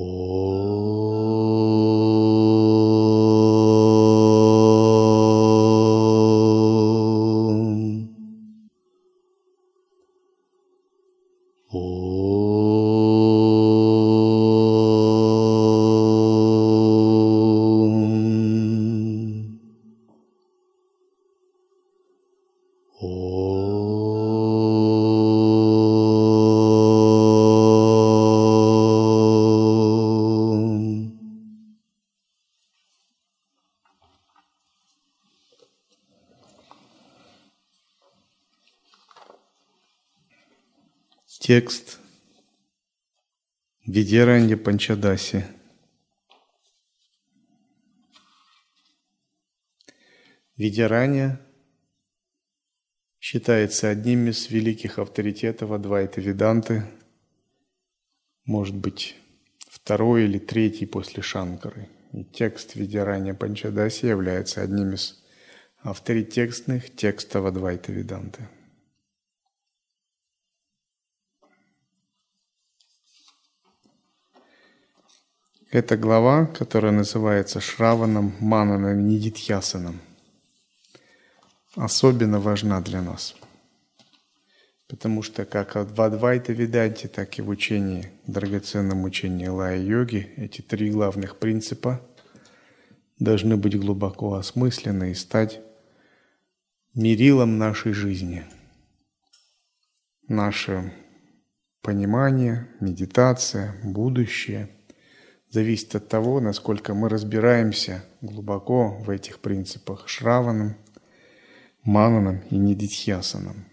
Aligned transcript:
Oh. 0.00 0.47
Текст 41.48 41.98
Видеранья 43.86 44.58
Панчадаси. 44.58 45.46
Видеранья 50.58 51.40
считается 53.18 53.88
одним 53.88 54.28
из 54.28 54.50
великих 54.50 54.98
авторитетов 54.98 55.70
Адвайта 55.70 56.20
Веданты, 56.20 56.84
может 58.44 58.76
быть, 58.76 59.16
второй 59.70 60.24
или 60.24 60.38
третий 60.38 60.84
после 60.84 61.22
Шанкары. 61.22 61.88
И 62.12 62.24
текст 62.24 62.74
Видяранья 62.74 63.32
Панчадаси 63.32 64.04
является 64.04 64.60
одним 64.60 64.92
из 64.92 65.24
авторитетных 65.78 66.94
текстов 66.94 67.46
Адвайта 67.46 67.90
Веданты. 67.90 68.46
Это 75.70 75.98
глава, 75.98 76.46
которая 76.46 76.92
называется 76.92 77.60
Шраваном 77.60 78.32
Мананом 78.40 79.06
Нидитьясаном. 79.06 80.00
Особенно 81.76 82.40
важна 82.40 82.80
для 82.80 83.02
нас. 83.02 83.36
Потому 84.88 85.22
что 85.22 85.44
как 85.44 85.74
в 85.74 86.00
Адвайта 86.00 86.54
Веданте, 86.54 87.06
так 87.06 87.38
и 87.38 87.42
в 87.42 87.50
учении, 87.50 88.10
драгоценном 88.26 89.04
учении 89.04 89.46
Лая-йоги, 89.46 90.32
эти 90.38 90.62
три 90.62 90.90
главных 90.90 91.36
принципа 91.36 92.00
должны 93.18 93.58
быть 93.58 93.78
глубоко 93.78 94.36
осмыслены 94.36 95.10
и 95.10 95.14
стать 95.14 95.60
мерилом 96.94 97.58
нашей 97.58 97.92
жизни. 97.92 98.46
Наше 100.28 100.94
понимание, 101.82 102.68
медитация, 102.80 103.78
будущее– 103.84 104.70
зависит 105.50 105.94
от 105.94 106.08
того, 106.08 106.40
насколько 106.40 106.94
мы 106.94 107.08
разбираемся 107.08 108.04
глубоко 108.20 108.90
в 109.00 109.10
этих 109.10 109.40
принципах 109.40 110.08
Шраваном, 110.08 110.76
Мананом 111.82 112.42
и 112.50 112.56
Нидитхьясаном. 112.56 113.64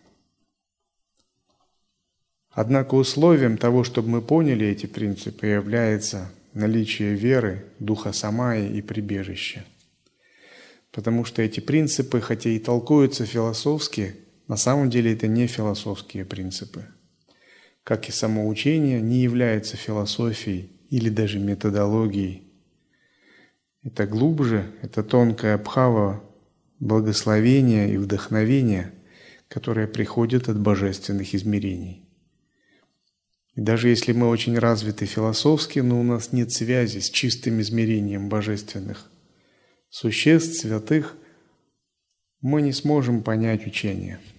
Однако 2.52 2.96
условием 2.96 3.58
того, 3.58 3.84
чтобы 3.84 4.10
мы 4.10 4.22
поняли 4.22 4.66
эти 4.66 4.86
принципы, 4.86 5.48
является 5.48 6.32
наличие 6.54 7.16
веры, 7.16 7.66
духа 7.80 8.14
самаи 8.14 8.70
и 8.70 8.82
прибежища. 8.82 9.66
Потому 10.92 11.26
что 11.26 11.42
эти 11.42 11.60
принципы, 11.60 12.22
хотя 12.22 12.50
и 12.50 12.60
толкуются 12.60 13.26
философски, 13.26 14.16
на 14.48 14.56
самом 14.56 14.90
деле 14.90 15.14
это 15.14 15.28
не 15.28 15.48
философские 15.48 16.24
принципы. 16.24 16.86
Как 17.84 18.08
и 18.08 18.14
само 18.14 18.48
учение 18.48 19.02
не 19.02 19.18
является 19.22 19.76
философией 19.76 20.75
или 20.90 21.10
даже 21.10 21.40
методологией. 21.40 22.44
Это 23.84 24.08
глубже, 24.08 24.72
это 24.82 25.04
тонкая 25.04 25.56
обхава 25.56 26.24
благословения 26.80 27.88
и 27.88 27.98
вдохновения, 27.98 28.94
которое 29.48 29.88
приходит 29.88 30.50
от 30.50 30.60
божественных 30.60 31.36
измерений. 31.36 32.08
И 33.56 33.62
даже 33.62 33.90
если 33.90 34.12
мы 34.12 34.28
очень 34.28 34.58
развиты 34.58 35.06
философски, 35.06 35.80
но 35.80 36.00
у 36.00 36.04
нас 36.04 36.34
нет 36.34 36.52
связи 36.52 37.00
с 37.00 37.10
чистым 37.10 37.62
измерением 37.62 38.28
божественных 38.28 39.10
существ, 39.90 40.60
святых, 40.60 41.16
мы 42.42 42.62
не 42.62 42.74
сможем 42.74 43.24
понять 43.24 43.66
учение– 43.66 44.20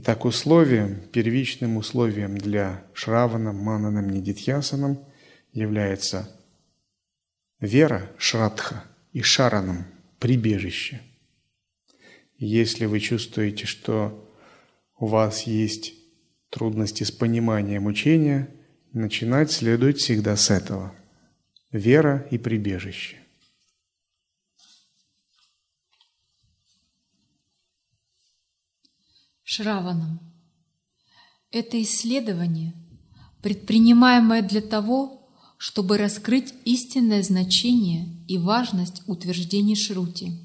Итак, 0.00 0.26
условием, 0.26 1.00
первичным 1.10 1.76
условием 1.76 2.38
для 2.38 2.84
Шравана, 2.94 3.52
Мананом, 3.52 4.10
Нидитьясаном 4.10 5.04
является 5.52 6.40
вера, 7.58 8.08
Шрадха, 8.16 8.84
и 9.12 9.22
Шараном, 9.22 9.86
прибежище. 10.20 11.00
Если 12.38 12.86
вы 12.86 13.00
чувствуете, 13.00 13.66
что 13.66 14.24
у 15.00 15.06
вас 15.06 15.48
есть 15.48 15.94
трудности 16.50 17.02
с 17.02 17.10
пониманием 17.10 17.86
учения, 17.86 18.48
начинать 18.92 19.50
следует 19.50 19.98
всегда 19.98 20.36
с 20.36 20.52
этого. 20.52 20.94
Вера 21.72 22.24
и 22.30 22.38
прибежище. 22.38 23.16
Шраваном. 29.58 30.20
Это 31.50 31.82
исследование, 31.82 32.74
предпринимаемое 33.42 34.42
для 34.42 34.60
того, 34.60 35.28
чтобы 35.56 35.98
раскрыть 35.98 36.54
истинное 36.64 37.24
значение 37.24 38.06
и 38.28 38.38
важность 38.38 39.02
утверждений 39.08 39.74
Шрути. 39.74 40.38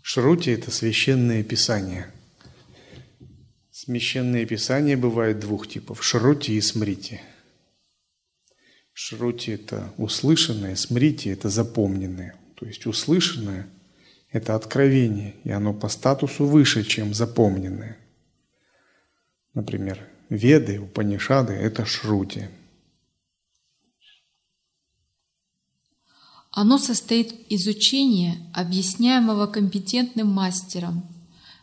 Шрути– 0.00 0.50
это 0.52 0.70
священное 0.70 1.42
писание. 1.44 2.10
Священные 3.70 4.46
писания 4.46 4.96
бывают 4.96 5.40
двух 5.40 5.68
типов– 5.68 6.02
шрути 6.02 6.56
и 6.56 6.62
смрити. 6.62 7.20
Шрути– 8.94 9.50
это 9.52 9.92
услышанное, 9.98 10.76
смрити– 10.76 11.28
это 11.30 11.50
запомненное. 11.50 12.34
То 12.54 12.64
есть 12.64 12.86
услышанное– 12.86 13.68
это 14.32 14.54
откровение, 14.54 15.34
и 15.44 15.50
оно 15.50 15.72
по 15.72 15.88
статусу 15.88 16.46
выше, 16.46 16.84
чем 16.84 17.14
запомненное. 17.14 17.98
Например, 19.54 20.06
Веды, 20.28 20.80
Упанишады– 20.80 21.52
это 21.54 21.84
шрути. 21.84 22.48
Оно 26.52 26.78
состоит 26.78 27.32
из 27.48 27.66
учения, 27.66 28.38
объясняемого 28.54 29.46
компетентным 29.46 30.28
мастером, 30.28 31.04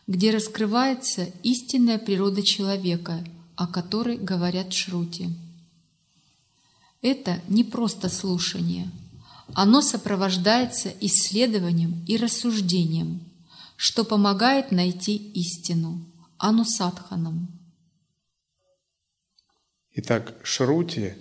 где 0.06 0.30
раскрывается 0.30 1.26
истинная 1.42 1.98
природа 1.98 2.42
человека, 2.42 3.24
о 3.56 3.66
которой 3.66 4.18
говорят 4.18 4.72
шрути. 4.72 5.30
Это 7.00 7.40
не 7.48 7.64
просто 7.64 8.10
слушание– 8.10 8.90
оно 9.54 9.82
сопровождается 9.82 10.92
исследованием 11.00 12.04
и 12.06 12.16
рассуждением, 12.16 13.20
что 13.76 14.04
помогает 14.04 14.72
найти 14.72 15.16
истину, 15.16 16.04
анусадханом. 16.38 17.48
Итак, 19.94 20.34
шрути 20.44 21.14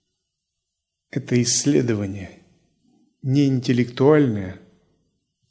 –это 1.10 1.42
исследование 1.42 2.40
не 3.22 3.46
интеллектуальное, 3.46 4.60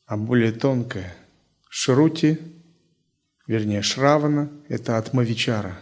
а 0.06 0.16
более 0.16 0.54
тонкое. 0.54 1.14
Шрути, 1.68 2.38
вернее 3.48 3.82
Шравана– 3.82 4.50
это 4.70 4.98
атмавичара. 4.98 5.78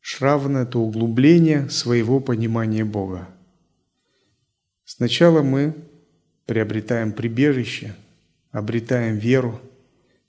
Шравана– 0.00 0.58
это 0.66 0.80
углубление 0.80 1.70
своего 1.70 2.18
понимания 2.18 2.84
Бога. 2.84 3.28
Сначала 4.84 5.42
мы 5.42 5.74
приобретаем 6.46 7.12
прибежище, 7.12 7.94
обретаем 8.50 9.16
веру, 9.16 9.60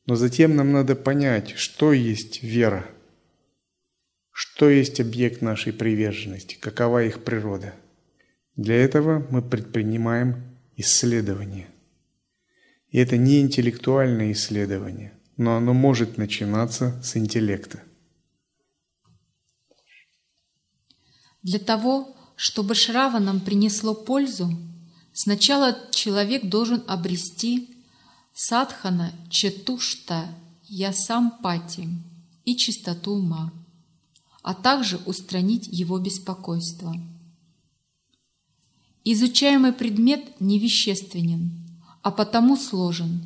но 0.06 0.16
затем 0.16 0.56
нам 0.56 0.72
надо 0.72 0.96
понять, 0.96 1.52
что 1.58 1.94
есть 1.94 2.44
вера, 2.44 2.86
что 4.32 4.70
есть 4.70 5.00
объект 5.00 5.42
нашей 5.42 5.74
приверженности, 5.74 6.56
какова 6.56 7.04
их 7.04 7.24
природа. 7.24 7.74
Для 8.56 8.76
этого 8.76 9.26
мы 9.30 9.42
предпринимаем 9.42 10.44
исследование. 10.76 11.68
И 12.90 13.00
это 13.00 13.18
не 13.18 13.42
интеллектуальное 13.42 14.32
исследование, 14.32 15.14
но 15.38 15.56
оно 15.56 15.74
может 15.74 16.18
начинаться 16.18 17.02
с 17.04 17.18
интеллекта. 17.18 17.82
Для 21.42 21.60
того, 21.60 22.16
чтобы 22.46 22.76
Шраванам 22.76 23.40
принесло 23.40 23.94
пользу, 23.94 24.54
сначала 25.14 25.78
человек 25.92 26.50
должен 26.50 26.84
обрести 26.88 27.70
садхана 28.34 29.14
четушта 29.30 30.28
ясампати 30.68 31.88
и 32.44 32.58
чистоту 32.58 33.14
ума, 33.14 33.54
а 34.42 34.54
также 34.54 35.00
устранить 35.06 35.70
его 35.72 35.98
беспокойство. 36.00 36.94
Изучаемый 39.06 39.72
предмет 39.72 40.42
невещественен, 40.42 41.50
а 42.02 42.12
потому 42.12 42.58
сложен, 42.58 43.26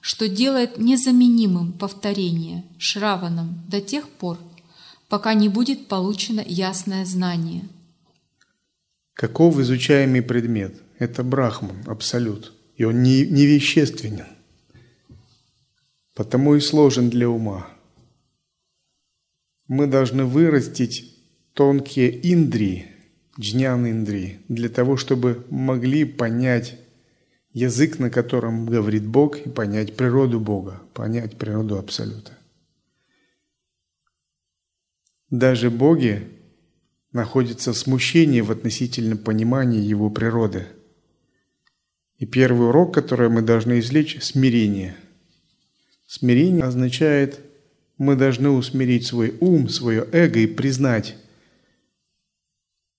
что 0.00 0.28
делает 0.28 0.76
незаменимым 0.76 1.72
повторение 1.72 2.64
шраваном 2.78 3.62
до 3.68 3.80
тех 3.80 4.08
пор, 4.08 4.40
пока 5.08 5.34
не 5.34 5.48
будет 5.48 5.86
получено 5.86 6.42
ясное 6.44 7.04
знание. 7.04 7.68
Каков 9.16 9.58
изучаемый 9.58 10.20
предмет? 10.20 10.74
Это 10.98 11.24
Брахман, 11.24 11.82
Абсолют, 11.86 12.52
и 12.76 12.84
он 12.84 13.02
не, 13.02 13.26
невещественен, 13.26 14.26
потому 16.14 16.54
и 16.54 16.60
сложен 16.60 17.08
для 17.08 17.26
ума. 17.26 17.66
Мы 19.68 19.86
должны 19.86 20.26
вырастить 20.26 21.16
тонкие 21.54 22.30
индрии, 22.30 22.88
джнян 23.40 23.90
индрии, 23.90 24.40
для 24.48 24.68
того, 24.68 24.98
чтобы 24.98 25.46
могли 25.48 26.04
понять 26.04 26.78
язык, 27.54 27.98
на 27.98 28.10
котором 28.10 28.66
говорит 28.66 29.06
Бог, 29.06 29.38
и 29.38 29.48
понять 29.48 29.96
природу 29.96 30.40
Бога, 30.40 30.82
понять 30.92 31.38
природу 31.38 31.78
Абсолюта. 31.78 32.36
Даже 35.30 35.70
боги 35.70 36.35
находятся 37.16 37.72
в 37.72 37.78
смущении 37.78 38.42
в 38.42 38.52
относительном 38.52 39.18
понимании 39.18 39.80
его 39.80 40.10
природы. 40.10 40.66
И 42.18 42.26
первый 42.26 42.68
урок, 42.68 42.94
который 42.94 43.28
мы 43.28 43.42
должны 43.42 43.80
извлечь– 43.80 44.18
смирение. 44.22 44.94
Смирение 46.06 46.64
означает, 46.64 47.40
мы 47.98 48.14
должны 48.14 48.50
усмирить 48.50 49.06
свой 49.06 49.34
ум, 49.40 49.68
свое 49.68 50.06
эго 50.12 50.38
и 50.38 50.46
признать 50.46 51.16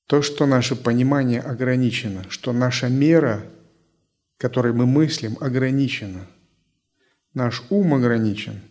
то, 0.07 0.21
что 0.21 0.45
наше 0.45 0.75
понимание 0.75 1.39
ограничено, 1.39 2.25
что 2.29 2.53
наша 2.53 2.89
мера, 2.89 3.45
которой 4.37 4.73
мы 4.73 4.85
мыслим, 4.85 5.37
ограничена. 5.39 6.27
Наш 7.33 7.63
ум 7.69 7.93
ограничен, 7.93 8.61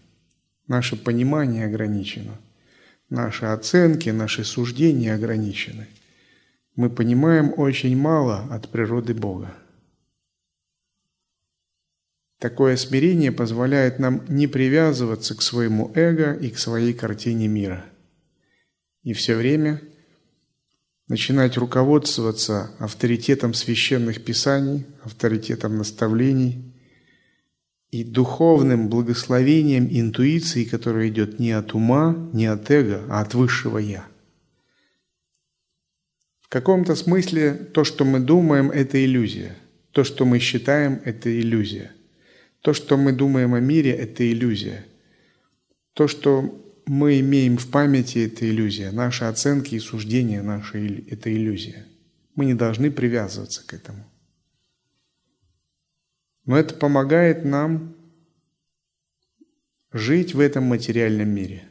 наше 0.67 0.97
понимание 0.97 1.67
ограничено– 1.67 2.37
Наши 3.09 3.47
оценки, 3.47 4.11
наши 4.11 4.45
суждения 4.45 5.15
ограничены. 5.15 5.87
Мы 6.75 6.91
понимаем 6.91 7.55
очень 7.57 7.97
мало 7.97 8.49
от 8.51 8.69
природы 8.71 9.15
Бога. 9.15 9.55
Такое 12.39 12.77
смирение 12.77 13.33
позволяет 13.33 13.99
нам 13.99 14.25
не 14.29 14.47
привязываться 14.47 15.35
к 15.35 15.43
своему 15.43 15.91
эго 15.95 16.35
и 16.35 16.51
к 16.51 16.59
своей 16.59 16.93
картине 16.93 17.49
мира. 17.49 17.85
И 19.05 19.13
все 19.15 19.37
время 19.37 19.81
начинать 21.09 21.57
руководствоваться 21.57 22.73
авторитетом 22.79 23.55
священных 23.55 24.25
писаний, 24.25 24.85
авторитетом 25.03 25.79
наставлений 25.79 26.76
и 27.97 28.05
духовным 28.05 28.89
благословением 28.89 29.89
интуиции, 29.91 30.65
которая 30.65 31.09
идет 31.09 31.39
не 31.39 31.53
от 31.53 31.75
ума, 31.75 32.15
не 32.33 32.47
от 32.47 32.71
эго, 32.71 33.03
а 33.09 33.23
от 33.23 33.33
высшего 33.33 33.79
«я». 33.79 34.07
В 36.43 36.49
каком-то 36.49 36.95
смысле 36.95 37.55
то, 37.55 37.85
что 37.85 38.05
мы 38.05 38.21
думаем, 38.21 38.71
это 38.71 39.03
иллюзия. 39.03 39.57
То, 39.93 40.05
что 40.05 40.25
мы 40.27 40.39
считаем, 40.39 41.01
это 41.05 41.29
иллюзия. 41.41 41.91
То, 42.61 42.75
что 42.75 42.97
мы 42.97 43.13
думаем 43.13 43.55
о 43.55 43.61
мире, 43.61 43.93
это 43.93 44.31
иллюзия. 44.31 44.85
То, 45.95 46.07
что 46.07 46.63
мы 46.87 47.19
имеем 47.21 47.57
в 47.57 47.71
памяти, 47.71 48.27
это 48.27 48.49
иллюзия. 48.49 48.91
Наши 48.93 49.25
оценки 49.25 49.75
и 49.75 49.81
суждения 49.81 50.43
наши– 50.43 51.05
это 51.11 51.35
иллюзия. 51.35 51.87
Мы 52.35 52.45
не 52.45 52.55
должны 52.55 52.91
привязываться 52.91 53.67
к 53.67 53.73
этому. 53.73 54.05
Но 56.47 56.57
это 56.57 56.75
помогает 56.75 57.45
нам 57.45 57.95
жить 59.93 60.35
в 60.35 60.41
этом 60.41 60.65
материальном 60.65 61.29
мире. 61.29 61.65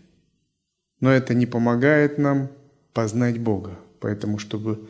Но 0.99 1.11
это 1.11 1.33
не 1.33 1.45
помогает 1.45 2.17
нам 2.17 2.49
познать 2.93 3.39
Бога. 3.39 3.79
Поэтому, 3.99 4.37
чтобы 4.37 4.87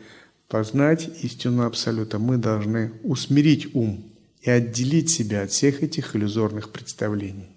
познать 0.48 1.08
истину 1.22 1.64
Абсолюта, 1.64 2.18
мы 2.18 2.36
должны 2.36 2.92
усмирить 3.02 3.74
ум 3.74 4.04
и 4.40 4.50
отделить 4.50 5.10
себя 5.10 5.42
от 5.42 5.50
всех 5.50 5.82
этих 5.82 6.14
иллюзорных 6.14 6.70
представлений. 6.70 7.50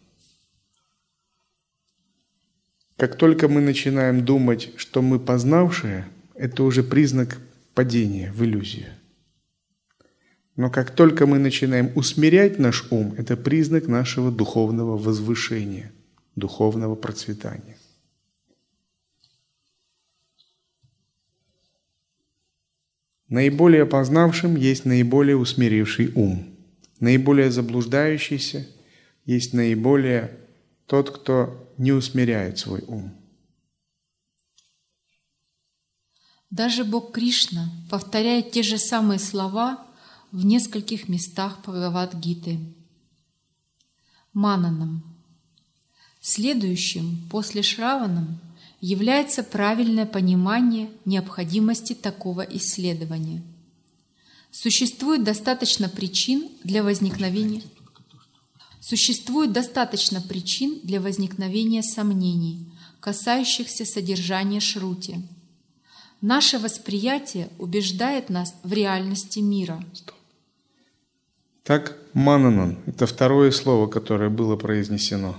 Как 2.98 3.16
только 3.16 3.48
мы 3.48 3.62
начинаем 3.62 4.26
думать, 4.26 4.72
что 4.76 5.02
мы 5.02 5.20
познавшие, 5.20 6.08
это 6.36 6.64
уже 6.64 6.84
признак 6.84 7.40
падения 7.74 8.32
в 8.34 8.44
иллюзию. 8.44 8.88
Но 10.60 10.70
как 10.70 10.92
только 10.94 11.26
мы 11.26 11.40
начинаем 11.40 11.90
усмирять 11.96 12.60
наш 12.60 12.92
ум, 12.92 13.16
это 13.18 13.38
признак 13.38 13.88
нашего 13.88 14.30
духовного 14.30 14.98
возвышения, 14.98 15.90
духовного 16.36 16.96
процветания. 16.96 17.78
Наиболее 23.30 23.86
познавшим 23.86 24.58
есть 24.58 24.84
наиболее 24.84 25.38
усмиривший 25.38 26.12
ум. 26.14 26.54
Наиболее 27.00 27.52
заблуждающийся 27.52 28.68
есть 29.26 29.54
наиболее 29.54 30.38
тот, 30.88 31.10
кто 31.10 31.72
не 31.78 31.94
усмиряет 31.94 32.60
свой 32.60 32.84
ум. 32.86 33.14
Даже 36.50 36.84
Бог 36.84 37.14
Кришна 37.14 37.70
повторяет 37.90 38.52
те 38.52 38.62
же 38.62 38.78
самые 38.78 39.20
слова– 39.20 39.86
в 40.32 40.46
нескольких 40.46 41.10
местах 41.10 41.60
Бхагавад-гиты. 41.62 42.60
Мананам. 44.34 45.04
Следующим 46.22 47.28
после 47.30 47.64
Шраванам 47.64 48.40
является 48.82 49.44
правильное 49.44 50.06
понимание 50.06 50.90
необходимости 51.06 51.94
такого 51.94 52.42
исследования. 52.42 53.42
Существует 54.52 55.24
достаточно 55.24 55.90
причин 55.90 56.50
для 56.64 56.84
возникновения 56.84 57.64
Существует 58.82 59.52
достаточно 59.52 60.22
причин 60.22 60.80
для 60.84 61.02
возникновения 61.02 61.84
сомнений, 61.84 62.66
касающихся 63.00 63.86
содержания 63.86 64.60
Шрути. 64.60 65.18
Наше 66.22 66.60
восприятие 66.60 67.50
убеждает 67.60 68.30
нас 68.30 68.56
в 68.64 68.74
реальности 68.74 69.40
мира. 69.40 69.84
Стоп. 69.94 70.19
Так, 71.64 71.98
мананан– 72.14 72.78
это 72.86 73.06
второе 73.06 73.52
слово, 73.52 73.88
которое 73.88 74.30
было 74.30 74.56
произнесено. 74.56 75.38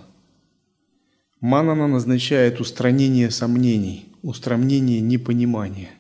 Мананан 1.41 1.95
означает 1.95 2.61
устранение 2.61 3.31
сомнений, 3.31 4.07
устранение 4.23 5.01
непонимания. 5.01 5.91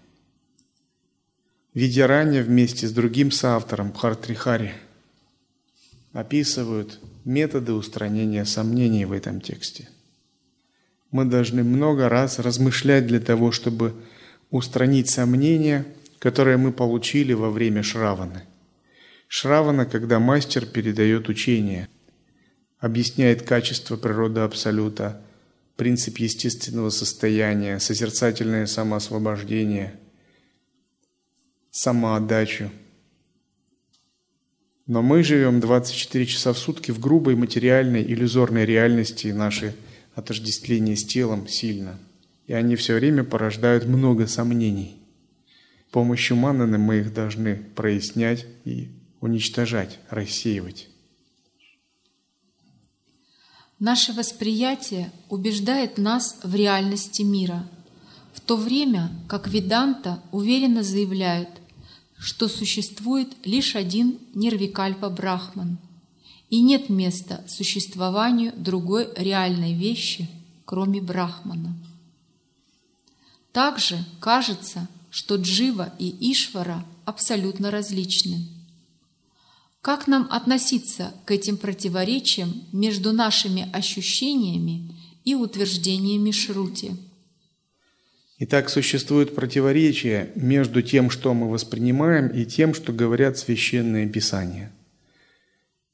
Видярания 1.73 2.43
вместе 2.43 2.87
с 2.87 2.93
другим 2.93 3.31
соавтором 3.31 3.93
Бхартрихари 3.93 4.75
описывают 6.13 6.99
методы 7.25 7.73
устранения 7.73 8.45
сомнений 8.45 9.05
в 9.05 9.13
этом 9.13 9.41
тексте. 9.41 9.89
Мы 11.11 11.25
должны 11.25 11.65
много 11.65 12.09
раз 12.09 12.39
размышлять 12.39 13.07
для 13.07 13.21
того, 13.21 13.53
чтобы 13.53 13.95
устранить 14.51 15.09
сомнения, 15.11 15.87
которые 16.19 16.57
мы 16.57 16.73
получили 16.73 17.33
во 17.33 17.51
время 17.51 17.83
Шраваны. 17.83 18.43
Шравана, 19.33 19.87
когда 19.87 20.19
мастер 20.19 20.67
передает 20.67 21.29
учение, 21.29 21.89
объясняет 22.81 23.43
качество 23.43 23.97
природы 23.97 24.41
Абсолюта, 24.41 25.23
принцип 25.77 26.19
естественного 26.19 26.91
состояния, 26.91 27.79
созерцательное 27.79 28.67
самоосвобождение, 28.67 29.95
самоотдачу. 31.71 32.73
Но 34.89 35.01
мы 35.01 35.23
живем 35.23 35.61
24 35.61 36.27
часа 36.27 36.53
в 36.53 36.59
сутки 36.59 36.91
в 36.91 36.99
грубой 36.99 37.37
материальной 37.37 38.03
иллюзорной 38.03 38.67
реальности, 38.67 39.29
и 39.29 39.33
наши 39.33 39.77
отождествления 40.17 40.97
с 40.97 41.05
телом 41.05 41.47
сильно. 41.47 42.01
И 42.49 42.53
они 42.53 42.75
все 42.75 42.95
время 42.95 43.23
порождают 43.23 43.85
много 43.85 44.27
сомнений. 44.27 44.97
С 45.89 45.93
помощью 45.93 46.37
мананы 46.37 46.79
мы 46.79 46.99
их 46.99 47.15
должны 47.15 47.55
прояснять 47.77 48.45
и 48.65 48.89
уничтожать, 49.21 49.99
рассеивать. 50.11 50.89
Наше 53.79 54.13
восприятие 54.13 55.11
убеждает 55.29 55.97
нас 55.97 56.39
в 56.43 56.55
реальности 56.55 57.23
мира, 57.23 57.67
в 58.35 58.41
то 58.41 58.57
время 58.57 59.11
как 59.29 59.49
Веданта 59.49 60.23
уверенно 60.33 60.83
заявляют, 60.83 61.49
что 62.19 62.49
существует 62.49 63.29
лишь 63.47 63.77
один 63.77 64.19
Нирвикальпа 64.35 65.09
Брахман, 65.09 65.79
и 66.51 66.61
нет 66.61 66.91
места 66.91 67.43
существованию 67.49 68.53
другой 68.55 69.09
реальной 69.17 69.73
вещи, 69.73 70.29
кроме 70.67 71.01
Брахмана. 71.01 71.75
Также 73.53 74.05
кажется, 74.21 74.89
что 75.11 75.37
Джива 75.37 75.93
и 75.99 76.33
Ишвара 76.33 76.85
абсолютно 77.05 77.71
различны. 77.71 78.47
Как 79.83 80.07
нам 80.07 80.29
относиться 80.31 81.15
к 81.25 81.31
этим 81.31 81.57
противоречиям 81.57 82.65
между 82.73 83.13
нашими 83.13 83.67
ощущениями 83.73 84.95
и 85.25 85.35
утверждениями 85.35 86.33
Шрути? 86.33 86.91
Итак, 88.41 88.69
существует 88.69 89.35
противоречие 89.35 90.33
между 90.35 90.83
тем, 90.83 91.11
что 91.11 91.33
мы 91.33 91.51
воспринимаем, 91.51 92.29
и 92.29 92.45
тем, 92.45 92.75
что 92.75 92.93
говорят 92.93 93.39
священные 93.39 94.07
писания. 94.07 94.73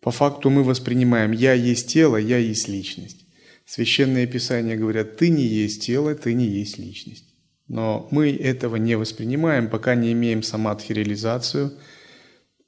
По 0.01 0.11
факту 0.11 0.51
мы 0.51 0.63
воспринимаем 0.63 1.33
«я 1.33 1.53
есть 1.55 1.89
тело, 1.89 2.17
я 2.17 2.39
есть 2.39 2.69
личность». 2.69 3.25
Священные 3.65 4.27
писания 4.29 4.77
говорят 4.77 5.17
«ты 5.17 5.29
не 5.29 5.45
есть 5.45 5.83
тело, 5.85 6.15
ты 6.15 6.35
не 6.35 6.47
есть 6.47 6.79
личность». 6.79 7.25
Но 7.69 8.07
мы 8.13 8.31
этого 8.31 8.77
не 8.77 8.97
воспринимаем, 8.97 9.69
пока 9.69 9.97
не 9.97 10.13
имеем 10.13 10.45
самадхи-реализацию, 10.45 11.73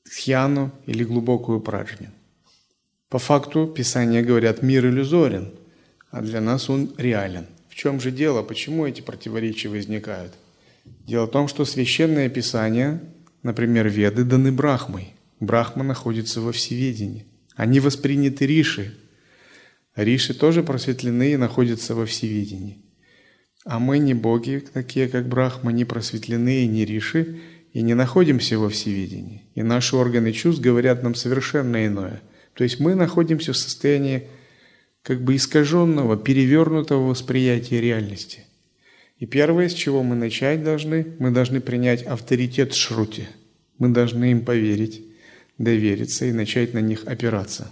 тхьяну 0.09 0.73
или 0.87 1.05
глубокую 1.05 1.61
праджню. 1.61 2.11
По 3.09 3.19
факту 3.19 3.67
Писания 3.67 4.23
говорят 4.23 4.63
«мир 4.63 4.87
иллюзорен», 4.87 5.53
а 6.11 6.21
для 6.23 6.41
нас 6.41 6.71
он 6.71 6.93
реален– 6.97 7.47
чем 7.79 8.01
же 8.01 8.11
дело? 8.11 8.43
Почему 8.43 8.89
эти 8.89 9.03
противоречия 9.03 9.69
возникают? 9.69 10.33
Дело 11.07 11.27
в 11.27 11.31
том, 11.31 11.47
что 11.47 11.65
священное 11.65 12.29
писание, 12.29 13.01
например, 13.45 13.89
Веды, 13.89 14.25
даны 14.25 14.51
Брахмой. 14.51 15.15
Брахма 15.39 15.85
находится 15.85 16.41
во 16.41 16.51
всеведении. 16.51 17.27
Они 17.55 17.79
восприняты 17.79 18.47
Риши. 18.47 18.99
Риши 19.95 20.35
тоже 20.35 20.65
просветлены 20.65 21.35
и 21.35 21.37
находятся 21.37 21.95
во 21.95 22.05
всеведении. 22.05 22.79
А 23.65 23.79
мы 23.79 23.99
не 24.01 24.15
боги, 24.15 24.65
такие 24.73 25.09
как 25.09 25.29
Брахма, 25.29 25.71
не 25.71 25.85
просветленные, 25.85 26.67
не 26.67 26.85
Риши, 26.85 27.39
и 27.79 27.83
не 27.83 27.95
находимся 27.95 28.59
во 28.59 28.69
всеведении. 28.69 29.45
И 29.55 29.63
наши 29.63 29.95
органы 29.95 30.33
чувств 30.33 30.61
говорят 30.61 31.05
нам 31.05 31.15
совершенно 31.15 31.87
иное. 31.87 32.21
То 32.55 32.65
есть 32.65 32.81
мы 32.81 32.97
находимся 32.97 33.53
в 33.53 33.57
состоянии 33.57 34.27
как 35.05 35.23
бы 35.23 35.37
искаженного, 35.37 36.17
перевернутого 36.17 37.07
восприятия 37.07 37.81
реальности. 37.81 38.47
И 39.21 39.27
первое, 39.27 39.69
с 39.69 39.75
чего 39.75 40.03
мы 40.03 40.17
начать 40.17 40.65
должны, 40.65 41.07
мы 41.21 41.31
должны 41.31 41.61
принять 41.61 42.03
авторитет 42.03 42.75
Шрути. 42.75 43.29
Мы 43.79 43.91
должны 43.91 44.33
им 44.33 44.45
поверить, 44.45 45.05
довериться 45.57 46.25
и 46.25 46.33
начать 46.33 46.75
на 46.75 46.81
них 46.81 47.05
опираться. 47.07 47.71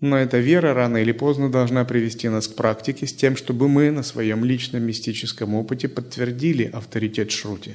Но 0.00 0.16
эта 0.16 0.38
вера 0.38 0.72
рано 0.74 0.96
или 0.96 1.12
поздно 1.12 1.50
должна 1.50 1.84
привести 1.84 2.28
нас 2.28 2.48
к 2.48 2.54
практике 2.54 3.06
с 3.06 3.14
тем, 3.14 3.36
чтобы 3.36 3.68
мы 3.68 3.90
на 3.90 4.02
своем 4.02 4.44
личном 4.44 4.82
мистическом 4.82 5.54
опыте 5.54 5.88
подтвердили 5.88 6.64
авторитет 6.64 7.30
Шрути. 7.30 7.74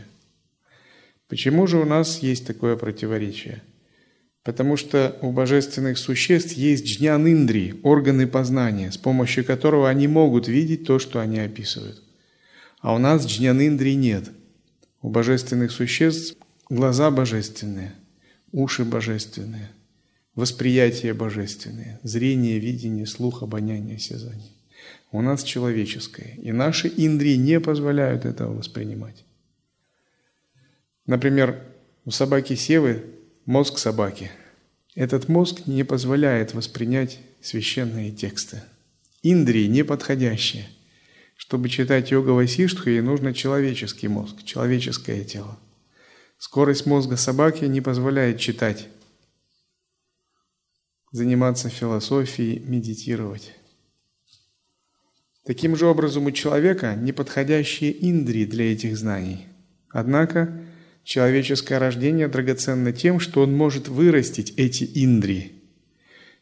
Почему 1.28 1.68
же 1.68 1.78
у 1.78 1.86
нас 1.86 2.20
есть 2.20 2.48
такое 2.48 2.76
противоречие– 2.76 3.62
Потому 4.46 4.78
что 4.78 5.18
у 5.22 5.32
божественных 5.32 5.98
существ 5.98 6.54
есть 6.54 6.86
джнян 6.86 7.28
индри, 7.28 7.80
органы 7.82 8.28
познания, 8.28 8.92
с 8.92 8.98
помощью 8.98 9.44
которого 9.44 9.90
они 9.90 10.08
могут 10.08 10.48
видеть 10.48 10.86
то, 10.86 11.00
что 11.00 11.20
они 11.20 11.40
описывают. 11.40 12.04
А 12.80 12.94
у 12.94 13.00
нас 13.00 13.26
джнян 13.26 13.60
индри 13.60 13.96
нет. 13.96 14.30
У 15.02 15.10
божественных 15.10 15.72
существ 15.72 16.38
глаза 16.70 17.10
божественные, 17.10 17.94
уши 18.52 18.86
божественные, 18.86 19.72
восприятие 20.36 21.14
божественное, 21.14 22.00
зрение, 22.04 22.60
видение, 22.60 23.06
слух, 23.06 23.42
обоняние, 23.42 23.96
осязание. 23.96 24.52
У 25.12 25.22
нас 25.22 25.44
человеческое, 25.44 26.36
и 26.42 26.52
наши 26.52 26.92
индрии 26.96 27.36
не 27.36 27.60
позволяют 27.60 28.26
этого 28.26 28.54
воспринимать. 28.54 29.24
Например, 31.06 31.62
у 32.04 32.12
собаки 32.12 32.56
Севы 32.56 33.06
мозг 33.46 33.78
собаки. 33.78 34.32
Этот 34.96 35.30
мозг 35.30 35.68
не 35.68 35.84
позволяет 35.84 36.54
воспринять 36.54 37.20
священные 37.42 38.12
тексты. 38.12 38.62
Индрии 39.24 39.68
неподходящие. 39.68 40.68
Чтобы 41.38 41.70
читать 41.70 42.12
йога 42.12 42.30
Васиштху, 42.30 42.90
ей 42.90 43.02
нужно 43.02 43.34
человеческий 43.34 44.08
мозг, 44.08 44.44
человеческое 44.44 45.24
тело. 45.24 45.60
Скорость 46.38 46.86
мозга 46.86 47.18
собаки 47.18 47.66
не 47.66 47.82
позволяет 47.82 48.40
читать, 48.40 48.88
заниматься 51.16 51.70
философией, 51.70 52.60
медитировать. 52.60 53.54
Таким 55.46 55.76
же 55.76 55.86
образом 55.86 56.26
у 56.26 56.32
человека 56.32 56.96
неподходящие 56.96 57.94
индрии 58.10 58.46
для 58.46 58.72
этих 58.74 58.98
знаний. 58.98 59.48
Однако 59.90 60.66
Человеческое 61.06 61.78
рождение 61.78 62.28
драгоценно 62.28 62.92
тем, 62.92 63.20
что 63.20 63.42
он 63.42 63.56
может 63.56 63.88
вырастить 63.88 64.56
эти 64.58 64.90
индрии. 64.96 65.52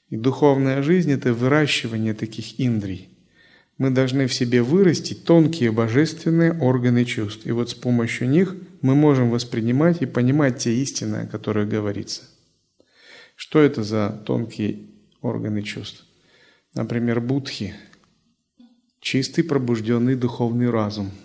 И 0.09 0.15
духовная 0.15 0.81
жизнь– 0.81 1.11
это 1.13 1.33
выращивание 1.33 2.13
таких 2.13 2.61
индрий. 2.61 3.09
Мы 3.77 3.89
должны 3.89 4.25
в 4.25 4.33
себе 4.33 4.63
вырастить 4.63 5.25
тонкие 5.25 5.73
божественные 5.73 6.53
органы 6.53 7.03
чувств. 7.03 7.45
И 7.45 7.51
вот 7.51 7.71
с 7.71 7.73
помощью 7.73 8.29
них 8.29 8.55
мы 8.81 8.95
можем 8.95 9.31
воспринимать 9.31 10.01
и 10.01 10.05
понимать 10.05 10.59
те 10.59 10.73
истины, 10.73 11.17
о 11.17 11.27
которых 11.27 11.67
говорится. 11.67 12.21
Что 13.35 13.59
это 13.59 13.83
за 13.83 14.09
тонкие 14.25 14.87
органы 15.21 15.63
чувств? 15.63 16.05
Например, 16.73 17.19
будхи– 17.19 17.75
чистый 18.99 19.43
пробужденный 19.43 20.15
духовный 20.15 20.69
разум– 20.69 21.11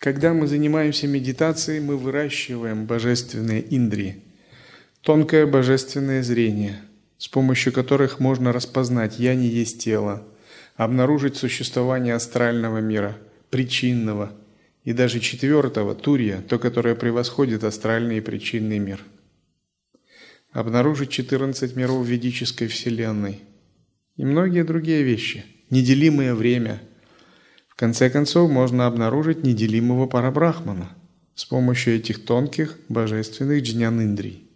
Когда 0.00 0.32
мы 0.32 0.46
занимаемся 0.46 1.06
медитацией, 1.06 1.78
мы 1.80 1.98
выращиваем 1.98 2.86
божественные 2.86 3.62
индрии, 3.76 4.24
тонкое 5.02 5.46
божественное 5.46 6.22
зрение, 6.22 6.80
с 7.18 7.28
помощью 7.28 7.70
которых 7.74 8.18
можно 8.18 8.50
распознать 8.50 9.18
«я 9.18 9.34
не 9.34 9.46
есть 9.46 9.84
тело», 9.84 10.26
обнаружить 10.76 11.36
существование 11.36 12.14
астрального 12.14 12.78
мира, 12.78 13.18
причинного 13.50 14.32
и 14.90 14.92
даже 14.92 15.20
четвертого, 15.20 15.94
турья, 15.94 16.42
то, 16.48 16.58
которое 16.58 16.94
превосходит 16.94 17.64
астральный 17.64 18.18
и 18.18 18.20
причинный 18.20 18.78
мир. 18.78 19.00
Обнаружить 20.52 21.10
14 21.10 21.76
миров 21.76 22.06
ведической 22.06 22.68
вселенной 22.68 23.40
и 24.16 24.24
многие 24.24 24.64
другие 24.64 25.02
вещи, 25.02 25.44
неделимое 25.70 26.34
время– 26.34 26.82
конце 27.80 28.10
концов, 28.10 28.50
можно 28.50 28.86
обнаружить 28.86 29.42
неделимого 29.42 30.06
парабрахмана 30.06 30.90
с 31.34 31.46
помощью 31.46 31.96
этих 31.96 32.26
тонких 32.26 32.76
божественных 32.90 33.62
джнян-индрий. 33.62 34.50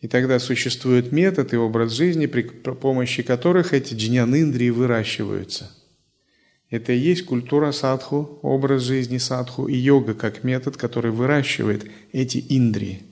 И 0.00 0.08
тогда 0.08 0.40
существует 0.40 1.12
метод 1.12 1.52
и 1.52 1.56
образ 1.56 1.92
жизни, 1.92 2.26
при 2.26 2.42
помощи 2.42 3.22
которых 3.22 3.72
эти 3.72 3.94
джнян-индрии 3.94 4.70
выращиваются. 4.70 5.70
Это 6.70 6.92
и 6.92 6.98
есть 6.98 7.24
культура 7.24 7.72
садху, 7.72 8.38
образ 8.42 8.82
жизни 8.82 9.18
садху 9.18 9.68
и 9.68 9.76
йога 9.76 10.14
как 10.14 10.44
метод, 10.44 10.76
который 10.76 11.10
выращивает 11.10 11.90
эти 12.12 12.44
индрии. 12.48 13.02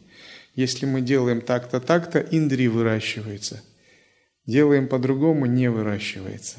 Если 0.55 0.85
мы 0.85 1.01
делаем 1.01 1.41
так-то, 1.41 1.81
так-то, 1.81 2.19
индрии 2.19 2.67
выращивается. 2.67 3.63
Делаем 4.47 4.89
по-другому, 4.89 5.47
не 5.47 5.71
выращивается. 5.71 6.59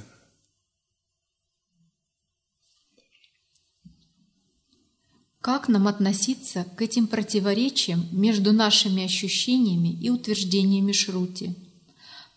Как 5.40 5.70
нам 5.70 5.88
относиться 5.88 6.66
к 6.76 6.82
этим 6.82 7.08
противоречиям 7.08 8.08
между 8.12 8.52
нашими 8.52 9.06
ощущениями 9.06 9.90
и 9.90 10.10
утверждениями 10.10 10.92
Шрути? 10.92 11.67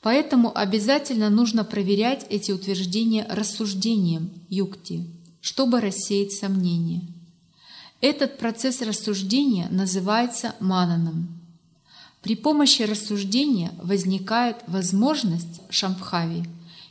Поэтому 0.03 0.57
обязательно 0.57 1.29
нужно 1.29 1.65
проверять 1.65 2.27
эти 2.31 2.53
утверждения 2.53 3.27
рассуждением 3.29 4.31
юкти, 4.49 5.07
чтобы 5.41 5.81
рассеять 5.81 6.33
сомнения. 6.33 7.03
Этот 8.01 8.39
процесс 8.39 8.81
рассуждения 8.81 9.69
называется 9.71 10.55
мананом. 10.59 11.29
При 12.23 12.35
помощи 12.35 12.83
рассуждения 12.83 13.73
возникает 13.83 14.57
возможность 14.67 15.61
шамбхави 15.69 16.45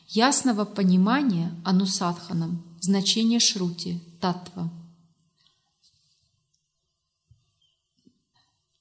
ясного 0.10 0.66
понимания 0.66 1.52
анусадханам 1.64 2.64
значения 2.80 3.40
шрути, 3.40 4.00
татва– 4.22 4.70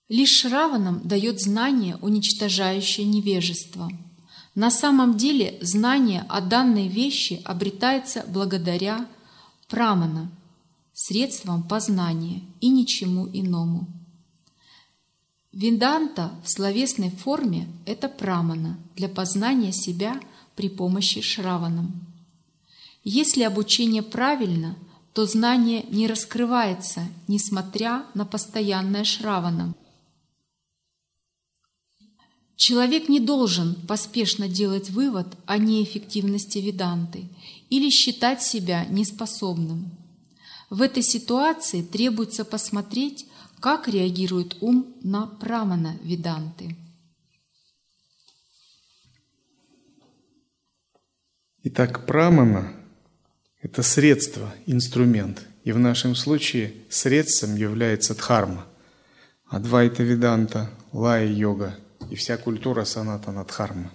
Лишь 0.08 0.42
Раванам 0.46 1.06
дает 1.06 1.38
знание, 1.38 1.96
уничтожающее 1.96 3.06
невежество. 3.06 3.90
На 4.58 4.72
самом 4.72 5.16
деле 5.16 5.56
знание 5.60 6.26
о 6.28 6.40
данной 6.40 6.88
вещи 6.88 7.40
обретается 7.44 8.24
благодаря 8.26 9.06
прамана, 9.68 10.32
средствам 10.92 11.62
познания 11.62 12.42
и 12.60 12.68
ничему 12.68 13.28
иному. 13.32 13.86
Веданта 15.52 16.32
в 16.42 16.50
словесной 16.50 17.10
форме– 17.10 17.68
это 17.86 18.08
прамана 18.08 18.80
для 18.96 19.08
познания 19.08 19.70
себя 19.70 20.20
при 20.56 20.68
помощи 20.68 21.20
шраванам. 21.20 21.92
Если 23.04 23.44
обучение 23.44 24.02
правильно, 24.02 24.74
то 25.12 25.24
знание 25.24 25.84
не 25.84 26.08
раскрывается, 26.08 27.02
несмотря 27.28 28.06
на 28.14 28.26
постоянное 28.26 29.04
шраванам. 29.04 29.76
Человек 32.58 33.08
не 33.08 33.20
должен 33.20 33.76
поспешно 33.86 34.48
делать 34.48 34.90
вывод 34.90 35.28
о 35.46 35.58
неэффективности 35.58 36.58
веданты 36.58 37.28
или 37.70 37.88
считать 37.88 38.42
себя 38.42 38.84
неспособным. 38.86 39.92
В 40.68 40.82
этой 40.82 41.04
ситуации 41.04 41.82
требуется 41.82 42.44
посмотреть, 42.44 43.28
как 43.60 43.86
реагирует 43.86 44.56
ум 44.60 44.92
на 45.04 45.28
прамана 45.28 45.98
веданты. 46.02 46.74
Итак, 51.62 52.06
прамана– 52.06 52.74
это 53.62 53.84
средство, 53.84 54.52
инструмент. 54.66 55.46
И 55.62 55.70
в 55.70 55.78
нашем 55.78 56.16
случае 56.16 56.74
средством 56.90 57.54
является 57.54 58.16
дхарма. 58.16 58.66
Адвайта 59.46 60.02
Веданта, 60.02 60.72
Лая 60.92 61.32
Йога– 61.32 61.78
и 62.10 62.14
вся 62.14 62.36
культура 62.36 62.84
санатана 62.84 63.44
дхарма. 63.44 63.90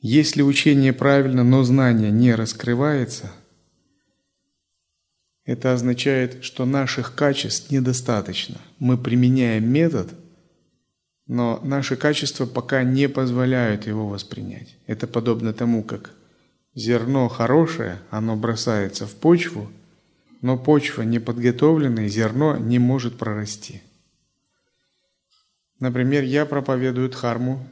Если 0.00 0.42
учение 0.42 0.92
правильно, 0.92 1.44
но 1.44 1.62
знание 1.62 2.10
не 2.10 2.34
раскрывается, 2.34 3.30
это 5.44 5.72
означает, 5.72 6.44
что 6.44 6.64
наших 6.64 7.14
качеств 7.14 7.70
недостаточно. 7.70 8.58
Мы 8.78 8.96
применяем 8.98 9.68
метод, 9.68 10.12
но 11.26 11.60
наши 11.62 11.96
качества 11.96 12.46
пока 12.46 12.82
не 12.82 13.08
позволяют 13.08 13.86
его 13.86 14.08
воспринять. 14.08 14.76
Это 14.86 15.06
подобно 15.06 15.52
тому, 15.52 15.82
как 15.82 16.14
зерно 16.74 17.28
хорошее, 17.28 18.00
оно 18.10 18.36
бросается 18.36 19.06
в 19.06 19.14
почву, 19.14 19.70
но 20.40 20.58
почва 20.58 21.02
неподготовленная, 21.02 22.08
зерно 22.08 22.56
не 22.56 22.78
может 22.78 23.18
прорасти– 23.18 23.82
Например, 25.82 26.22
я 26.22 26.46
проповедую 26.46 27.08
Дхарму 27.08 27.66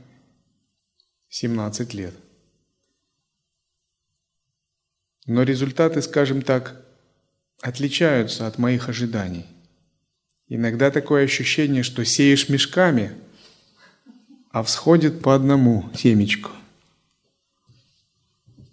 17 1.28 1.94
лет. 1.94 2.12
Но 5.26 5.44
результаты, 5.44 6.02
скажем 6.02 6.42
так, 6.42 6.84
отличаются 7.60 8.48
от 8.48 8.58
моих 8.58 8.88
ожиданий. 8.88 9.46
Иногда 10.48 10.90
такое 10.90 11.22
ощущение, 11.22 11.84
что 11.84 12.04
сеешь 12.04 12.48
мешками, 12.48 13.12
а 14.50 14.64
всходит 14.64 15.22
по 15.22 15.32
одному 15.32 15.88
семечку. 15.94 16.50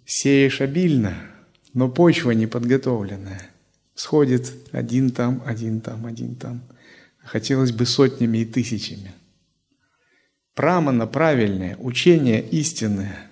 Сеешь 0.04 0.60
обильно, 0.60 1.16
но 1.74 1.88
почва 1.88 2.32
неподготовленная. 2.32 3.48
Сходит 3.94 4.52
один 4.72 5.12
там, 5.12 5.44
один 5.46 5.80
там, 5.80 6.06
один 6.06 6.34
там. 6.34 6.60
Хотелось 7.22 7.70
бы 7.70 7.86
сотнями 7.86 8.38
и 8.38 8.44
тысячами. 8.44 9.14
Прамана 10.58 11.06
правильное, 11.06 11.76
учение 11.76 12.42
истинное. 12.42 13.30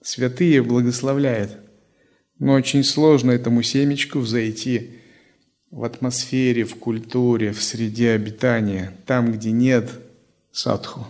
Святые 0.00 0.62
благословляют. 0.62 1.56
Но 2.38 2.52
очень 2.52 2.84
сложно 2.84 3.32
этому 3.32 3.64
семечку 3.64 4.20
взойти 4.20 5.00
в 5.72 5.82
атмосфере, 5.82 6.62
в 6.62 6.76
культуре, 6.76 7.50
в 7.50 7.60
среде 7.60 8.12
обитания, 8.12 8.96
там, 9.06 9.32
где 9.32 9.50
нет 9.50 9.90
садху. 10.52 11.04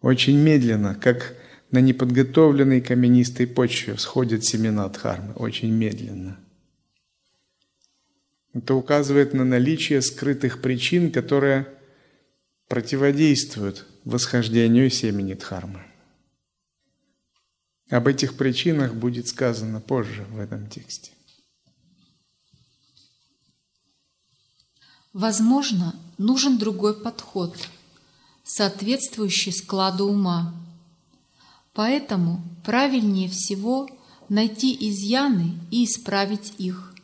Очень 0.00 0.38
медленно, 0.38 0.94
как 0.94 1.34
на 1.70 1.82
неподготовленной 1.82 2.80
каменистой 2.80 3.46
почве 3.46 3.96
всходят 3.96 4.46
семена 4.46 4.88
дхармы. 4.88 5.34
Очень 5.34 5.72
медленно. 5.72 6.38
Это 8.54 8.74
указывает 8.74 9.34
на 9.34 9.44
наличие 9.44 10.00
скрытых 10.00 10.62
причин, 10.62 11.12
которые 11.12 11.66
противодействуют 12.66 13.84
восхождению 14.08 14.90
семени 14.90 15.34
Дхармы. 15.34 15.82
Об 17.90 18.06
этих 18.06 18.38
причинах 18.38 18.94
будет 18.94 19.28
сказано 19.28 19.80
позже 19.80 20.24
в 20.30 20.38
этом 20.38 20.66
тексте. 20.66 21.10
Возможно, 25.12 25.94
нужен 26.16 26.56
другой 26.56 26.98
подход, 26.98 27.54
соответствующий 28.44 29.52
складу 29.52 30.06
ума. 30.06 30.54
Поэтому 31.74 32.42
правильнее 32.64 33.28
всего 33.28 33.90
найти 34.30 34.74
изъяны 34.88 35.60
и 35.70 35.84
исправить 35.84 36.54
их, 36.56 36.94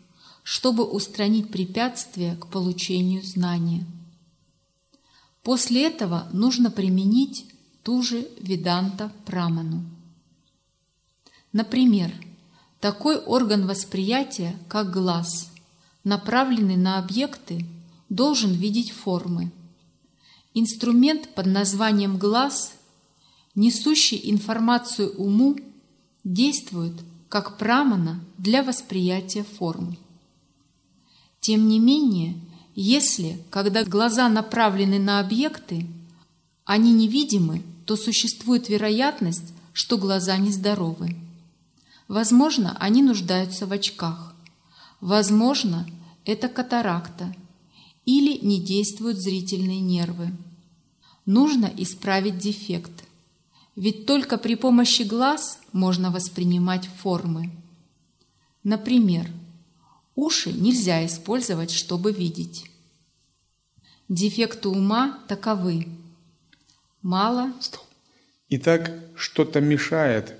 чтобы 0.43 0.85
устранить 0.85 1.51
препятствия 1.51 2.37
к 2.37 2.47
получению 2.47 3.23
знания. 3.23 3.85
После 5.45 5.87
этого 5.87 6.27
нужно 6.33 6.71
применить 6.71 7.47
ту 7.83 8.03
же 8.03 8.27
Веданта 8.41 9.13
Праману. 9.27 9.85
Например, 11.53 12.11
такой 12.81 13.19
орган 13.19 13.67
восприятия, 13.67 14.59
как 14.69 14.91
глаз, 14.91 15.53
направленный 16.03 16.77
на 16.77 16.99
объекты, 16.99 17.67
должен 18.09 18.53
видеть 18.53 18.91
формы. 18.91 19.53
Инструмент 20.55 21.35
под 21.35 21.47
названием 21.47 22.17
глаз, 22.17 22.73
несущий 23.55 24.21
информацию 24.25 25.15
уму, 25.17 25.57
действует 26.25 26.95
как 27.29 27.59
прамана 27.59 28.25
для 28.39 28.63
восприятия 28.63 29.45
форм. 29.45 29.97
Тем 31.41 31.69
не 31.69 31.79
менее, 31.79 32.41
если, 32.75 33.41
когда 33.51 33.85
глаза 33.85 34.29
направлены 34.29 34.99
на 34.99 35.21
объекты, 35.21 35.87
они 36.65 36.93
невидимы, 36.93 37.63
то 37.85 37.97
существует 37.97 38.69
вероятность, 38.69 39.53
что 39.73 39.99
глаза 39.99 40.37
нездоровы. 40.39 41.17
Возможно, 42.09 42.77
они 42.81 43.03
нуждаются 43.03 43.67
в 43.67 43.73
очках. 43.73 44.35
Возможно, 45.01 45.87
это 46.25 46.49
катаракта 46.49 47.35
или 48.05 48.39
не 48.45 48.61
действуют 48.61 49.19
зрительные 49.19 49.81
нервы. 49.81 50.31
Нужно 51.27 51.71
исправить 51.77 52.39
дефект. 52.39 53.05
Ведь 53.77 54.07
только 54.07 54.39
при 54.39 54.55
помощи 54.55 55.03
глаз 55.03 55.59
можно 55.73 56.11
воспринимать 56.11 56.87
формы. 56.87 57.51
Например, 58.63 59.29
Уши 60.15 60.53
нельзя 60.53 61.05
использовать, 61.05 61.73
чтобы 61.73 62.13
видеть. 62.13 62.71
Дефекты 64.09 64.69
ума 64.69 65.19
таковы. 65.29 65.89
Мало. 67.03 67.53
Итак, 68.49 68.93
что-то 69.17 69.61
мешает 69.61 70.35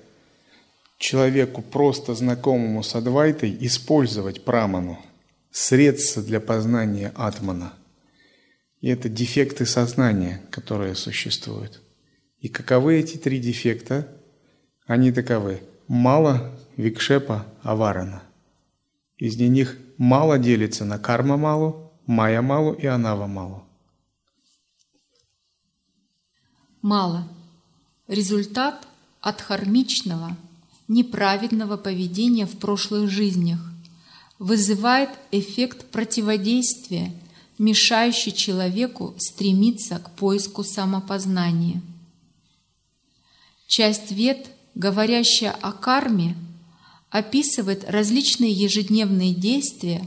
человеку, 0.99 1.61
просто 1.61 2.15
знакомому 2.15 2.85
с 2.85 2.95
Адвайтой, 2.95 3.57
использовать 3.61 4.45
праману, 4.45 5.05
средства 5.51 6.23
для 6.23 6.41
познания 6.41 7.13
атмана. 7.17 7.73
И 8.81 8.89
это 8.89 9.09
дефекты 9.09 9.67
сознания, 9.67 10.41
которые 10.51 10.95
существуют. 10.95 11.81
И 12.41 12.49
каковы 12.49 13.01
эти 13.01 13.17
три 13.17 13.41
дефекта? 13.41 14.07
Они 14.87 15.11
таковы. 15.11 15.63
Мало, 15.89 16.57
викшепа, 16.77 17.47
аварана– 17.63 18.23
из 19.19 19.37
них 19.37 19.77
мало 19.99 20.39
делится 20.39 20.85
на 20.85 20.99
карма 20.99 21.37
малу, 21.37 21.93
майя 22.07 22.43
малу 22.43 22.73
и 22.73 22.87
анава 22.87 23.27
малу. 23.27 23.63
Мало. 26.83 27.27
Результат 28.09 28.87
от 29.21 29.41
хармичного, 29.41 30.37
неправедного 30.89 31.77
поведения 31.77 32.47
в 32.47 32.59
прошлых 32.59 33.11
жизнях 33.11 33.59
вызывает 34.39 35.11
эффект 35.31 35.87
противодействия, 35.91 37.15
мешающий 37.59 38.33
человеку 38.33 39.15
стремиться 39.19 39.99
к 39.99 40.11
поиску 40.11 40.65
самопознания. 40.65 41.81
Часть 43.67 44.13
вет, 44.13 44.51
говорящая 44.75 45.53
о 45.53 45.73
карме, 45.73 46.37
описывает 47.15 47.89
различные 47.89 48.51
ежедневные 48.51 49.33
действия, 49.33 50.05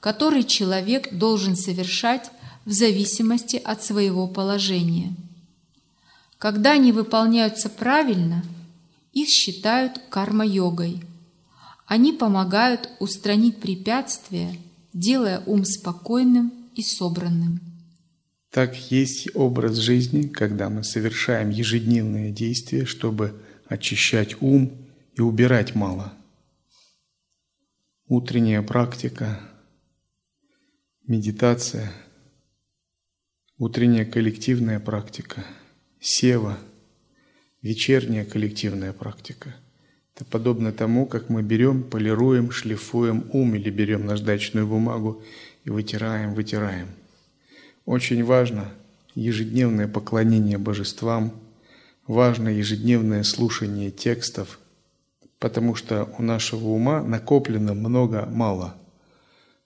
которые 0.00 0.42
человек 0.42 1.14
должен 1.14 1.54
совершать 1.54 2.32
в 2.64 2.72
зависимости 2.72 3.62
от 3.64 3.84
своего 3.84 4.26
положения. 4.26 5.14
Когда 6.36 6.72
они 6.72 6.90
выполняются 6.90 7.68
правильно, 7.68 8.42
их 9.12 9.28
считают 9.28 10.00
карма-йогой. 10.10 11.00
Они 11.86 12.12
помогают 12.12 12.90
устранить 12.98 13.60
препятствия, 13.60 14.58
делая 14.92 15.40
ум 15.46 15.64
спокойным 15.64 16.52
и 16.74 16.82
собранным. 16.82 17.60
Так 18.50 18.74
есть 18.90 19.28
образ 19.36 19.76
жизни, 19.76 20.22
когда 20.22 20.68
мы 20.70 20.82
совершаем 20.82 21.50
ежедневные 21.50 22.32
действия, 22.32 22.84
чтобы 22.84 23.40
очищать 23.68 24.42
ум 24.42 24.72
и 25.14 25.20
убирать 25.20 25.76
мало. 25.76 26.17
Утренняя 28.10 28.62
практика, 28.62 29.38
медитация, 31.06 31.92
утренняя 33.58 34.06
коллективная 34.06 34.80
практика, 34.80 35.44
сева, 36.00 36.56
вечерняя 37.60 38.24
коллективная 38.24 38.94
практика. 38.94 39.54
Это 40.14 40.24
подобно 40.24 40.72
тому, 40.72 41.04
как 41.04 41.28
мы 41.28 41.42
берем, 41.42 41.82
полируем, 41.82 42.50
шлифуем 42.50 43.28
ум 43.34 43.56
или 43.56 43.68
берем 43.68 44.06
наждачную 44.06 44.66
бумагу 44.66 45.22
и 45.64 45.68
вытираем, 45.68 46.32
вытираем. 46.32 46.88
Очень 47.84 48.24
важно 48.24 48.72
ежедневное 49.14 49.86
поклонение 49.86 50.56
божествам, 50.56 51.38
важно 52.06 52.48
ежедневное 52.48 53.22
слушание 53.22 53.90
текстов, 53.90 54.58
потому 55.38 55.74
что 55.74 56.08
у 56.18 56.22
нашего 56.22 56.68
ума 56.68 57.02
накоплено 57.02 57.74
много 57.74 58.26
мало. 58.26 58.74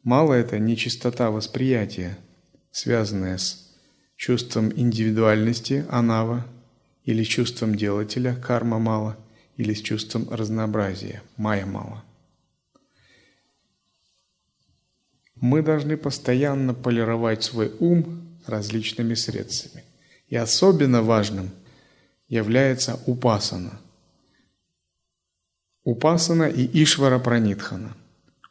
Мало– 0.03 0.33
это 0.35 0.59
нечистота 0.59 1.31
восприятия, 1.31 2.19
связанная 2.71 3.39
с 3.39 3.71
чувством 4.17 4.73
индивидуальности, 4.75 5.85
анава, 5.91 6.47
или 7.05 7.25
чувством 7.25 7.75
делателя, 7.75 8.35
карма 8.35 8.79
мало, 8.79 9.17
или 9.57 9.75
с 9.75 9.81
чувством 9.81 10.29
разнообразия, 10.31 11.23
майя 11.37 11.67
мало– 11.67 12.05
мы 15.43 15.61
должны 15.61 15.97
постоянно 15.97 16.73
полировать 16.73 17.43
свой 17.43 17.73
ум 17.81 18.39
различными 18.47 19.15
средствами. 19.15 19.85
И 20.29 20.37
особенно 20.37 21.03
важным 21.03 21.51
является 22.29 23.01
упасана. 23.07 23.81
Упасана 25.85 26.45
и 26.49 26.83
Ишвара 26.83 27.19
Пранитхана. 27.19 27.97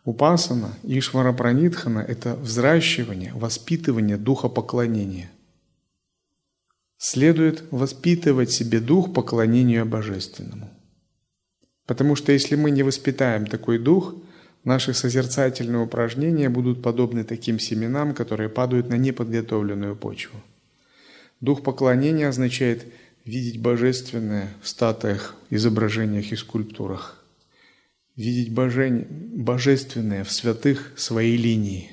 Упасана, 0.03 0.73
Ишвара 0.83 1.33
Пранитхана– 1.33 1.99
это 2.07 2.35
взращивание, 2.35 3.31
воспитывание 3.33 4.17
духа 4.17 4.49
поклонения. 4.49 5.29
Следует 6.97 7.63
воспитывать 7.71 8.51
себе 8.51 8.79
дух 8.79 9.13
поклонению 9.13 9.85
Божественному. 9.85 10.69
Потому 11.85 12.15
что 12.15 12.31
если 12.31 12.55
мы 12.55 12.71
не 12.71 12.83
воспитаем 12.83 13.47
такой 13.47 13.79
дух– 13.79 14.15
Наши 14.63 14.93
созерцательные 14.93 15.81
упражнения 15.81 16.47
будут 16.49 16.83
подобны 16.83 17.23
таким 17.23 17.59
семенам, 17.59 18.13
которые 18.13 18.47
падают 18.47 18.89
на 18.89 18.95
неподготовленную 18.95 19.95
почву. 19.95 20.39
Дух 21.39 21.63
поклонения 21.63 22.27
означает 22.27 22.85
видеть 23.25 23.59
божественное 23.59 24.53
в 24.61 24.67
статуях, 24.67 25.35
изображениях 25.49 26.31
и 26.31 26.35
скульптурах. 26.35 27.20
Видеть 28.15 28.52
божень... 28.52 29.06
божественное 29.36 30.24
в 30.24 30.32
святых 30.32 30.93
своей 30.97 31.38
линии. 31.38 31.91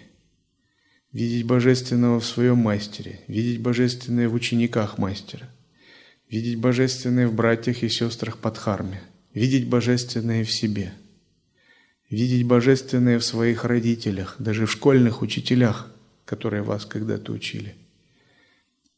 Видеть 1.13 1.47
божественного 1.47 2.21
в 2.21 2.27
своем 2.27 2.59
мастере. 2.59 3.21
Видеть 3.29 3.61
божественное 3.61 4.29
в 4.29 4.35
учениках 4.35 4.99
мастера. 4.99 5.49
Видеть 6.29 6.59
божественное 6.59 7.29
в 7.29 7.35
братьях 7.35 7.83
и 7.83 7.89
сестрах 7.89 8.39
под 8.39 8.59
харме. 8.59 9.01
Видеть 9.33 9.69
божественное 9.69 10.45
в 10.45 10.51
себе– 10.51 10.93
видеть 12.11 12.47
божественное 12.47 13.19
в 13.19 13.25
своих 13.25 13.65
родителях, 13.65 14.37
даже 14.39 14.67
в 14.67 14.73
школьных 14.73 15.23
учителях, 15.23 15.89
которые 16.25 16.63
вас 16.63 16.85
когда-то 16.85 17.33
учили. 17.33 17.75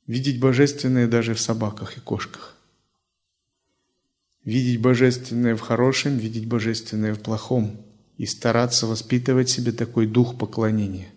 Видеть 0.06 0.40
божественное 0.40 1.06
даже 1.06 1.34
в 1.34 1.40
собаках 1.40 1.96
и 1.96 2.00
кошках. 2.00 2.56
Видеть 4.44 4.80
божественное 4.80 5.54
в 5.56 5.60
хорошем, 5.60 6.16
видеть 6.16 6.46
божественное 6.46 7.14
в 7.14 7.20
плохом. 7.20 7.80
И 8.16 8.26
стараться 8.26 8.86
воспитывать 8.86 9.48
себе 9.48 9.72
такой 9.72 10.06
дух 10.06 10.38
поклонения. 10.38 11.08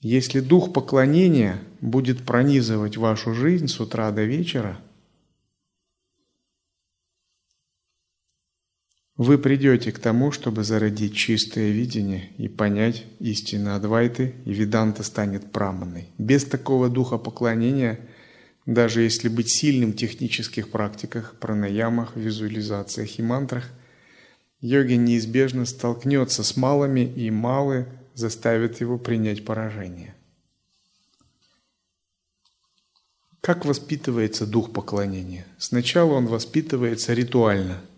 Если 0.00 0.40
дух 0.40 0.72
поклонения 0.72 1.60
будет 1.80 2.24
пронизывать 2.24 2.96
вашу 2.96 3.34
жизнь 3.34 3.68
с 3.68 3.80
утра 3.80 4.10
до 4.10 4.24
вечера– 4.24 4.80
вы 9.20 9.36
придете 9.36 9.92
к 9.92 9.98
тому, 9.98 10.32
чтобы 10.32 10.64
зародить 10.64 11.14
чистое 11.14 11.72
видение 11.72 12.30
и 12.38 12.48
понять 12.48 13.04
истину 13.18 13.74
Адвайты, 13.74 14.34
и 14.46 14.54
Веданта 14.54 15.02
станет 15.02 15.52
праманой. 15.52 16.08
Без 16.16 16.46
такого 16.46 16.88
духа 16.88 17.18
поклонения, 17.18 18.00
даже 18.66 19.02
если 19.02 19.28
быть 19.28 19.50
сильным 19.50 19.92
в 19.92 19.96
технических 19.96 20.70
практиках, 20.70 21.34
пранаямах, 21.38 22.16
визуализациях 22.16 23.18
и 23.18 23.22
мантрах, 23.22 23.70
йоги 24.60 24.94
неизбежно 24.94 25.66
столкнется 25.66 26.44
с 26.44 26.56
малыми, 26.56 27.00
и 27.00 27.30
малые 27.30 27.86
заставят 28.14 28.80
его 28.80 28.98
принять 28.98 29.44
поражение. 29.44 30.14
Как 33.40 33.64
воспитывается 33.64 34.46
дух 34.46 34.72
поклонения? 34.72 35.46
Сначала 35.58 36.12
он 36.12 36.26
воспитывается 36.26 37.14
ритуально– 37.14 37.80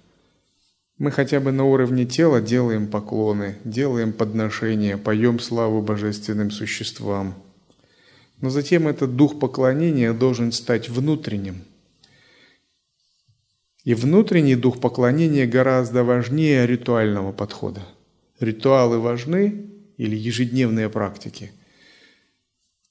мы 1.02 1.10
хотя 1.10 1.40
бы 1.40 1.50
на 1.50 1.64
уровне 1.64 2.04
тела 2.04 2.40
делаем 2.40 2.86
поклоны, 2.86 3.56
делаем 3.64 4.12
подношения, 4.12 4.96
поем 4.96 5.40
славу 5.40 5.82
божественным 5.82 6.52
существам. 6.52 7.34
Но 8.42 8.50
затем 8.50 8.88
этот 8.88 9.16
дух 9.16 9.38
поклонения 9.38 10.12
должен 10.12 10.50
стать 10.50 10.88
внутренним. 10.88 11.62
И 13.84 13.94
внутренний 13.94 14.56
дух 14.56 14.80
поклонения 14.80 15.46
гораздо 15.46 16.02
важнее 16.02 16.66
ритуального 16.66 17.32
подхода. 17.32 17.82
Ритуалы 18.40 18.98
важны 18.98 19.66
или 19.96 20.16
ежедневные 20.16 20.90
практики. 20.90 21.52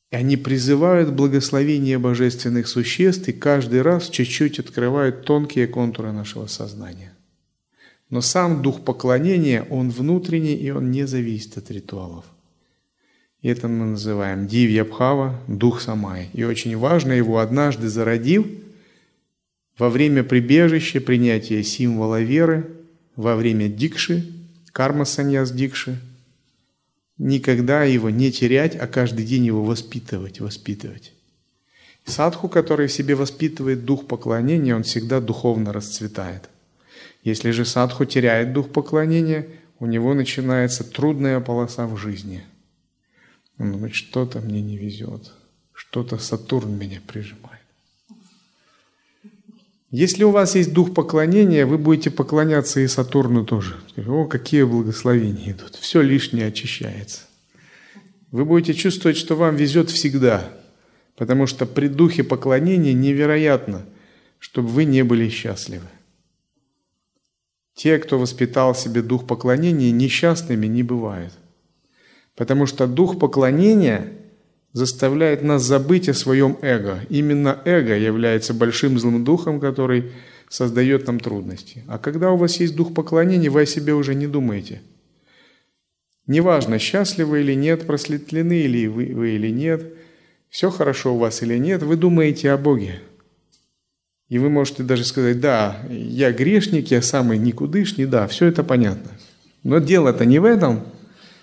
И 0.10 0.16
они 0.16 0.38
призывают 0.38 1.12
благословение 1.12 2.00
божественных 2.00 2.70
существ 2.70 3.28
и 3.28 3.34
каждый 3.34 3.82
раз 3.82 4.10
чуть-чуть 4.10 4.60
открывают 4.60 5.26
тонкие 5.26 5.68
контуры 5.68 6.14
нашего 6.14 6.48
сознания. 6.48 7.14
Но 8.10 8.22
сам 8.22 8.62
дух 8.62 8.86
поклонения, 8.86 9.64
он 9.70 9.90
внутренний, 9.90 10.56
и 10.56 10.70
он 10.72 10.92
не 10.92 11.06
зависит 11.06 11.58
от 11.58 11.72
ритуалов. 11.72 12.24
И 13.42 13.50
это 13.50 13.68
мы 13.68 13.86
называем 13.86 14.48
дивьябхава, 14.48 15.40
дух 15.48 15.82
самай. 15.82 16.30
И 16.34 16.44
очень 16.44 16.78
важно 16.78 17.14
его 17.14 17.40
однажды 17.40 17.90
зародив, 17.90 18.46
во 19.78 19.90
время 19.90 20.24
прибежища, 20.24 21.02
принятия 21.02 21.64
символа 21.64 22.22
веры, 22.22 22.70
во 23.16 23.36
время 23.36 23.68
дикши, 23.68 24.32
карма 24.72 25.06
саньяс 25.06 25.52
дикши, 25.52 26.00
никогда 27.18 27.84
его 27.84 28.10
не 28.10 28.32
терять, 28.32 28.76
а 28.76 28.88
каждый 28.88 29.26
день 29.26 29.46
его 29.46 29.64
воспитывать, 29.64 30.40
воспитывать. 30.40 31.14
Садху, 32.06 32.48
который 32.48 32.88
в 32.88 32.92
себе 32.92 33.16
воспитывает 33.16 33.86
дух 33.86 34.06
поклонения, 34.08 34.76
он 34.76 34.84
всегда 34.84 35.20
духовно 35.20 35.74
расцветает– 35.74 36.50
если 37.24 37.52
же 37.52 37.66
садху 37.66 38.06
теряет 38.06 38.54
дух 38.54 38.70
поклонения, 38.70 39.48
у 39.80 39.86
него 39.86 40.14
начинается 40.14 40.84
трудная 40.84 41.40
полоса 41.40 41.86
в 41.86 41.98
жизни. 41.98 42.44
Он 43.62 43.74
думает, 43.74 43.94
что-то 43.94 44.40
мне 44.40 44.60
не 44.60 44.76
везет, 44.76 45.34
что-то 45.72 46.18
Сатурн 46.18 46.76
меня 46.76 47.00
прижимает. 47.06 47.62
Если 49.92 50.24
у 50.24 50.32
вас 50.32 50.56
есть 50.56 50.74
дух 50.74 50.96
поклонения, 50.96 51.68
вы 51.68 51.78
будете 51.78 52.10
поклоняться 52.10 52.80
и 52.80 52.88
Сатурну 52.88 53.46
тоже. 53.46 53.76
О, 54.08 54.26
какие 54.26 54.64
благословения 54.64 55.52
идут. 55.52 55.76
Все 55.76 56.02
лишнее 56.02 56.48
очищается. 56.48 57.22
Вы 58.32 58.46
будете 58.46 58.74
чувствовать, 58.74 59.18
что 59.18 59.36
вам 59.36 59.58
везет 59.58 59.92
всегда, 59.92 60.52
потому 61.16 61.46
что 61.46 61.68
при 61.68 61.88
духе 61.88 62.24
поклонения 62.24 62.94
невероятно, 62.94 63.86
чтобы 64.40 64.70
вы 64.70 64.86
не 64.86 65.04
были 65.04 65.30
счастливы. 65.30 65.86
Те, 67.76 68.00
кто 68.00 68.18
воспитал 68.18 68.74
себе 68.74 69.04
дух 69.04 69.28
поклонения, 69.28 69.92
несчастными 69.92 70.66
не 70.66 70.82
бывают. 70.82 71.34
Потому 72.36 72.66
что 72.66 72.88
дух 72.88 73.20
поклонения 73.20 74.08
заставляет 74.74 75.42
нас 75.42 75.64
забыть 75.64 76.10
о 76.10 76.14
своем 76.14 76.58
эго. 76.62 77.02
Именно 77.10 77.60
эго 77.66 77.98
является 77.98 78.54
большим 78.54 78.98
злым 79.00 79.24
духом, 79.24 79.60
который 79.60 80.12
создает 80.50 81.08
нам 81.08 81.20
трудности. 81.20 81.84
А 81.88 81.98
когда 81.98 82.32
у 82.32 82.38
вас 82.38 82.60
есть 82.60 82.76
дух 82.76 82.94
поклонения, 82.94 83.50
вы 83.50 83.62
о 83.62 83.66
себе 83.66 83.94
уже 83.94 84.16
не 84.16 84.28
думаете. 84.28 84.82
Неважно, 86.28 86.80
счастливы 86.80 87.42
или 87.42 87.54
нет, 87.54 87.88
просветлены 87.88 88.62
или 88.62 88.88
вы, 88.88 89.06
вы 89.14 89.32
или 89.32 89.50
нет, 89.50 89.84
все 90.50 90.70
хорошо 90.70 91.16
у 91.16 91.18
вас 91.18 91.42
или 91.42 91.58
нет, 91.58 91.84
вы 91.84 91.96
думаете 91.96 92.52
о 92.52 92.58
Боге. 92.58 93.02
И 94.30 94.38
вы 94.38 94.50
можете 94.50 94.84
даже 94.84 95.04
сказать, 95.04 95.42
да, 95.42 95.82
я 95.90 96.32
грешник, 96.32 96.92
я 96.92 97.02
самый 97.02 97.38
никудышний, 97.38 98.06
да, 98.06 98.28
все 98.28 98.46
это 98.46 98.64
понятно. 98.64 99.12
Но 99.64 99.80
дело-то 99.80 100.26
не 100.26 100.40
в 100.40 100.46
этом, 100.46 100.84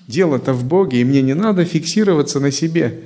дело-то 0.09 0.53
в 0.55 0.65
Боге, 0.65 1.01
и 1.01 1.05
мне 1.05 1.23
не 1.23 1.35
надо 1.35 1.65
фиксироваться 1.65 2.41
на 2.41 2.51
себе, 2.51 3.05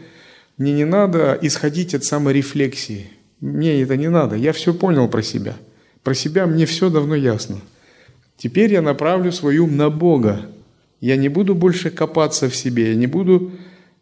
мне 0.57 0.73
не 0.73 0.87
надо 0.87 1.39
исходить 1.43 1.95
от 1.95 2.05
саморефлексии, 2.05 3.11
мне 3.41 3.83
это 3.83 3.97
не 3.97 4.09
надо, 4.09 4.37
я 4.37 4.53
все 4.53 4.73
понял 4.73 5.09
про 5.09 5.23
себя. 5.23 5.57
Про 6.03 6.15
себя 6.15 6.47
мне 6.47 6.65
все 6.67 6.91
давно 6.91 7.15
ясно. 7.15 7.61
Теперь 8.37 8.73
я 8.73 8.83
направлю 8.83 9.31
свой 9.31 9.59
ум 9.59 9.77
на 9.77 9.91
Бога. 9.91 10.47
Я 11.01 11.17
не 11.17 11.29
буду 11.29 11.55
больше 11.55 11.91
копаться 11.91 12.49
в 12.49 12.57
себе, 12.57 12.91
я 12.91 12.95
не 12.95 13.07
буду 13.07 13.53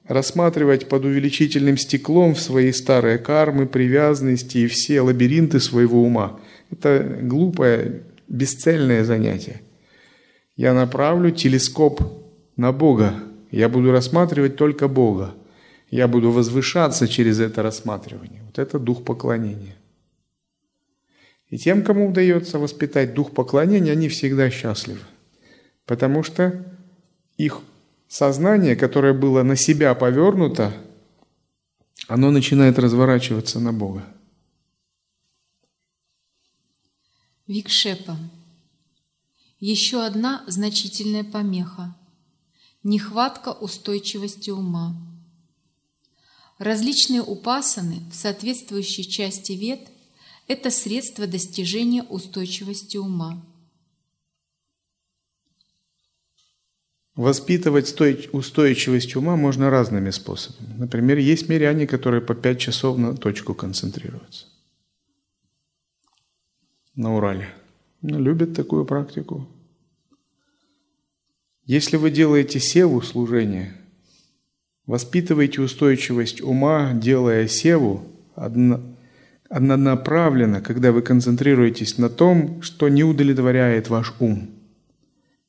рассматривать 0.07 0.89
под 0.89 1.05
увеличительным 1.05 1.77
стеклом 1.77 2.35
свои 2.35 2.73
старые 2.73 3.19
кармы, 3.19 3.67
привязанности 3.67 4.59
и 4.59 4.67
все 4.67 5.01
лабиринты 5.01 5.61
своего 5.61 6.03
ума. 6.03 6.41
Это 6.71 7.19
глупое, 7.23 8.03
бесцельное 8.29 9.05
занятие. 9.05 9.61
Я 10.57 10.75
направлю 10.75 11.31
телескоп 11.31 12.20
на 12.61 12.73
Бога. 12.73 13.15
Я 13.51 13.71
буду 13.71 13.91
рассматривать 13.91 14.57
только 14.57 14.87
Бога. 14.87 15.35
Я 15.91 16.07
буду 16.07 16.31
возвышаться 16.31 17.09
через 17.09 17.41
это 17.41 17.63
рассматривание. 17.63 18.43
Вот 18.45 18.59
это 18.59 18.79
дух 18.79 19.03
поклонения. 19.03 19.77
И 21.49 21.57
тем, 21.57 21.83
кому 21.83 22.11
удается 22.11 22.59
воспитать 22.59 23.15
дух 23.15 23.33
поклонения, 23.33 23.93
они 23.93 24.09
всегда 24.09 24.51
счастливы. 24.51 25.01
Потому 25.87 26.23
что 26.23 26.63
их 27.39 27.61
сознание, 28.09 28.77
которое 28.77 29.15
было 29.15 29.43
на 29.43 29.57
себя 29.57 29.95
повернуто, 29.95 30.73
оно 32.09 32.31
начинает 32.31 32.79
разворачиваться 32.79 33.59
на 33.59 33.73
Бога. 33.73 34.05
Викшепа. 37.47 38.19
Еще 39.61 40.05
одна 40.05 40.45
значительная 40.47 41.25
помеха– 41.25 41.97
нехватка 42.83 43.53
устойчивости 43.53 44.51
ума. 44.51 44.95
Различные 46.59 47.23
упасаны 47.23 48.01
в 48.11 48.15
соответствующей 48.15 49.09
части 49.09 49.53
вет– 49.53 49.81
это 50.47 50.71
средство 50.71 51.27
достижения 51.27 52.03
устойчивости 52.03 52.97
ума. 52.97 53.41
Воспитывать 57.17 57.95
устойчивость 58.33 59.17
ума 59.17 59.37
можно 59.37 59.69
разными 59.69 60.11
способами. 60.11 60.75
Например, 60.79 61.19
есть 61.19 61.49
миряне, 61.49 61.87
которые 61.87 62.23
по 62.23 62.35
пять 62.35 62.61
часов 62.61 62.97
на 62.99 63.17
точку 63.17 63.55
концентрируются. 63.55 64.47
На 66.95 67.15
Урале. 67.15 67.55
Любят 68.03 68.55
такую 68.55 68.87
практику. 68.87 69.47
Если 71.71 71.97
вы 71.97 72.11
делаете 72.11 72.59
севу 72.59 73.01
служение, 73.01 73.75
воспитывайте 74.87 75.61
устойчивость 75.61 76.43
ума, 76.43 76.91
делая 76.95 77.47
севу, 77.47 78.09
одно, 78.35 78.81
однонаправленно, 79.49 80.63
когда 80.63 80.91
вы 80.91 81.03
концентрируетесь 81.03 81.97
на 81.97 82.11
том, 82.11 82.61
что 82.63 82.89
не 82.89 83.05
удовлетворяет 83.05 83.89
ваш 83.89 84.17
ум. 84.19 84.51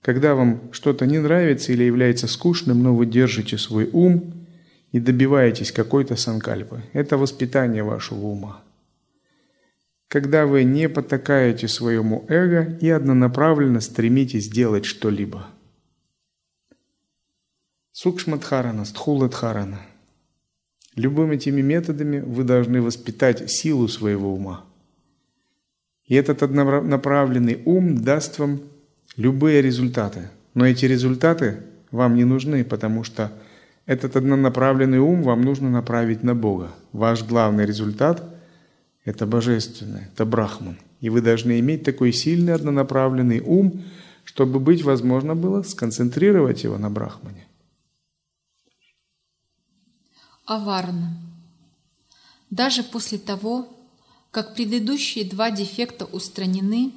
Когда 0.04 0.36
вам 0.36 0.72
что-то 0.72 1.08
не 1.08 1.18
нравится 1.18 1.74
или 1.74 1.86
является 1.86 2.28
скучным, 2.28 2.84
но 2.84 2.96
вы 2.96 3.08
держите 3.08 3.58
свой 3.58 3.90
ум 3.92 4.46
и 4.92 5.00
добиваетесь 5.00 5.72
какой-то 5.72 6.18
санкальпы. 6.18 6.84
Это 6.94 7.18
воспитание 7.18 7.82
вашего 7.82 8.28
ума. 8.28 8.62
Когда 10.08 10.46
вы 10.46 10.66
не 10.66 10.88
потакаете 10.88 11.68
своему 11.68 12.26
эго 12.28 12.78
и 12.80 12.90
однонаправленно 12.90 13.82
стремитесь 13.82 14.50
делать 14.50 14.86
что-либо. 14.86 15.48
Сукшмадхарана, 17.92 18.86
стхуладхарана– 18.86 19.80
Любыми 20.96 21.36
этими 21.36 21.62
методами 21.62 22.20
вы 22.20 22.44
должны 22.44 22.82
воспитать 22.82 23.50
силу 23.50 23.88
своего 23.88 24.34
ума. 24.34 24.66
И 26.06 26.16
этот 26.16 26.44
однонаправленный 26.44 27.62
ум 27.64 28.04
даст 28.04 28.40
вам 28.40 28.60
любые 29.16 29.62
результаты. 29.62 30.30
Но 30.54 30.68
эти 30.68 30.86
результаты 30.86 31.60
вам 31.92 32.16
не 32.16 32.26
нужны, 32.26 32.66
потому 32.66 33.06
что 33.06 33.32
этот 33.86 34.18
однонаправленный 34.18 35.00
ум 35.00 35.24
вам 35.24 35.44
нужно 35.44 35.70
направить 35.70 36.24
на 36.24 36.36
Бога. 36.36 36.72
Ваш 36.92 37.24
главный 37.24 37.66
результат– 37.66 38.22
это 39.06 39.26
божественное, 39.26 40.10
это 40.14 40.26
брахман. 40.26 40.78
И 41.00 41.10
вы 41.10 41.22
должны 41.22 41.58
иметь 41.62 41.86
такой 41.86 42.12
сильный 42.12 42.54
однонаправленный 42.54 43.40
ум, 43.40 43.82
чтобы 44.26 44.60
быть 44.60 44.84
возможно 44.84 45.36
было 45.36 45.64
сконцентрировать 45.64 46.66
его 46.66 46.78
на 46.78 46.90
брахмане. 46.90 47.48
Аварна. 50.46 51.18
Даже 52.50 52.84
после 52.84 53.18
того, 53.18 53.68
как 54.32 54.56
предыдущие 54.56 55.26
два 55.26 55.52
дефекта 55.52 56.06
устранены, 56.06 56.94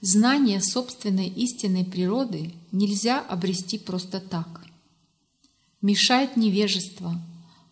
знание 0.00 0.60
собственной 0.60 1.28
истинной 1.28 1.84
природы 1.84 2.54
нельзя 2.72 3.20
обрести 3.20 3.78
просто 3.78 4.20
так. 4.20 4.64
Мешает 5.80 6.36
невежество, 6.36 7.20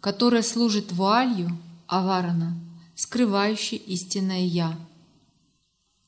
которое 0.00 0.42
служит 0.42 0.92
вуалью 0.92 1.56
аварана, 1.86 2.58
скрывающей 2.94 3.76
истинное 3.76 4.44
«я». 4.44 4.78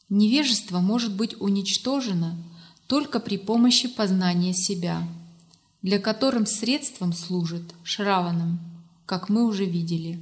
Невежество 0.08 0.80
может 0.80 1.14
быть 1.14 1.38
уничтожено 1.40 2.36
только 2.86 3.20
при 3.20 3.36
помощи 3.36 3.88
познания 3.88 4.54
себя, 4.54 5.06
для 5.82 5.98
которым 5.98 6.46
средством 6.46 7.12
служит 7.12 7.74
шраваном– 7.84 8.58
как 9.08 9.30
мы 9.30 9.46
уже 9.46 9.64
видели. 9.64 10.18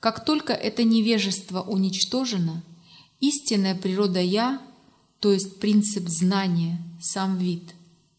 Как 0.00 0.24
только 0.24 0.52
это 0.52 0.82
невежество 0.82 1.60
уничтожено, 1.60 2.64
истинная 3.20 3.76
природа 3.76 4.20
«я», 4.20 4.60
то 5.20 5.32
есть 5.32 5.60
принцип 5.60 6.08
знания, 6.08 6.78
сам 7.00 7.38
вид, 7.38 7.62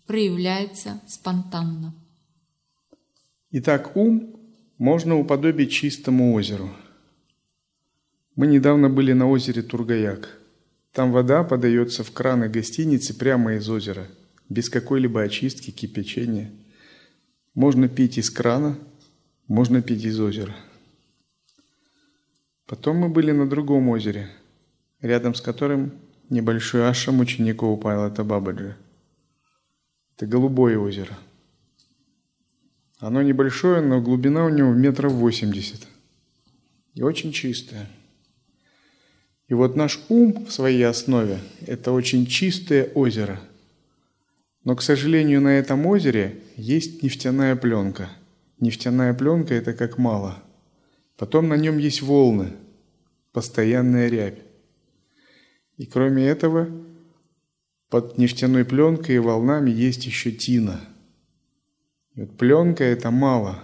проявляется 0.05 1.01
спонтанно. 1.07 1.93
Итак, 3.51 3.95
ум 3.97 4.37
можно 4.77 5.19
уподобить 5.19 5.73
чистому 5.73 6.33
озеру. 6.33 6.69
Мы 8.37 8.47
недавно 8.47 8.89
были 8.89 9.11
на 9.11 9.29
озере 9.29 9.63
Тургаяк. 9.63 10.39
Там 10.93 11.11
вода 11.11 11.43
подается 11.43 12.05
в 12.05 12.11
краны 12.11 12.47
гостиницы 12.47 13.13
прямо 13.13 13.55
из 13.55 13.69
озера, 13.69 14.07
без 14.49 14.69
какой-либо 14.69 15.21
очистки, 15.21 15.71
кипячения. 15.71 16.51
Можно 17.53 17.87
пить 17.87 18.17
из 18.17 18.29
крана– 18.29 18.77
можно 19.47 19.81
пить 19.81 20.03
из 20.03 20.19
озера. 20.19 20.53
Потом 22.65 22.97
мы 22.97 23.07
были 23.07 23.31
на 23.31 23.47
другом 23.47 23.87
озере, 23.87 24.29
рядом 24.99 25.33
с 25.33 25.41
которым 25.41 25.93
небольшой 26.29 26.87
ашам 26.87 27.21
учеников 27.21 27.79
Пайлата 27.79 28.25
Бабаджи. 28.25 28.75
Это 30.15 30.27
голубое 30.27 30.77
озеро. 30.77 31.17
Оно 32.99 33.21
небольшое, 33.21 33.81
но 33.81 34.01
глубина 34.01 34.45
у 34.45 34.49
него 34.49 34.73
метров 34.73 35.13
восемьдесят. 35.13 35.87
И 36.93 37.01
очень 37.01 37.31
чистое. 37.31 37.87
И 39.47 39.53
вот 39.53 39.77
наш 39.77 40.01
ум 40.09 40.45
в 40.45 40.51
своей 40.51 40.83
основе– 40.83 41.39
это 41.65 41.93
очень 41.93 42.25
чистое 42.25 42.85
озеро. 42.95 43.39
Но, 44.67 44.75
к 44.75 44.81
сожалению, 44.83 45.41
на 45.41 45.57
этом 45.57 45.85
озере 45.85 46.43
есть 46.57 47.01
нефтяная 47.01 47.55
пленка– 47.55 48.09
Нефтяная 48.59 49.13
пленка– 49.13 49.53
это 49.55 49.73
как 49.73 49.97
мало. 49.97 50.43
Потом 51.15 51.47
на 51.47 51.57
нем 51.57 51.77
есть 51.77 52.01
волны, 52.01 52.53
постоянная 53.31 54.07
рябь. 54.07 54.39
И 55.77 55.85
кроме 55.85 56.27
этого, 56.27 56.67
под 57.89 58.17
нефтяной 58.17 58.65
пленкой 58.65 59.15
и 59.15 59.19
волнами 59.19 59.69
есть 59.69 60.05
еще 60.07 60.31
тина. 60.31 60.81
И 62.15 62.21
вот 62.21 62.35
пленка– 62.35 62.83
это 62.83 63.11
мало. 63.11 63.63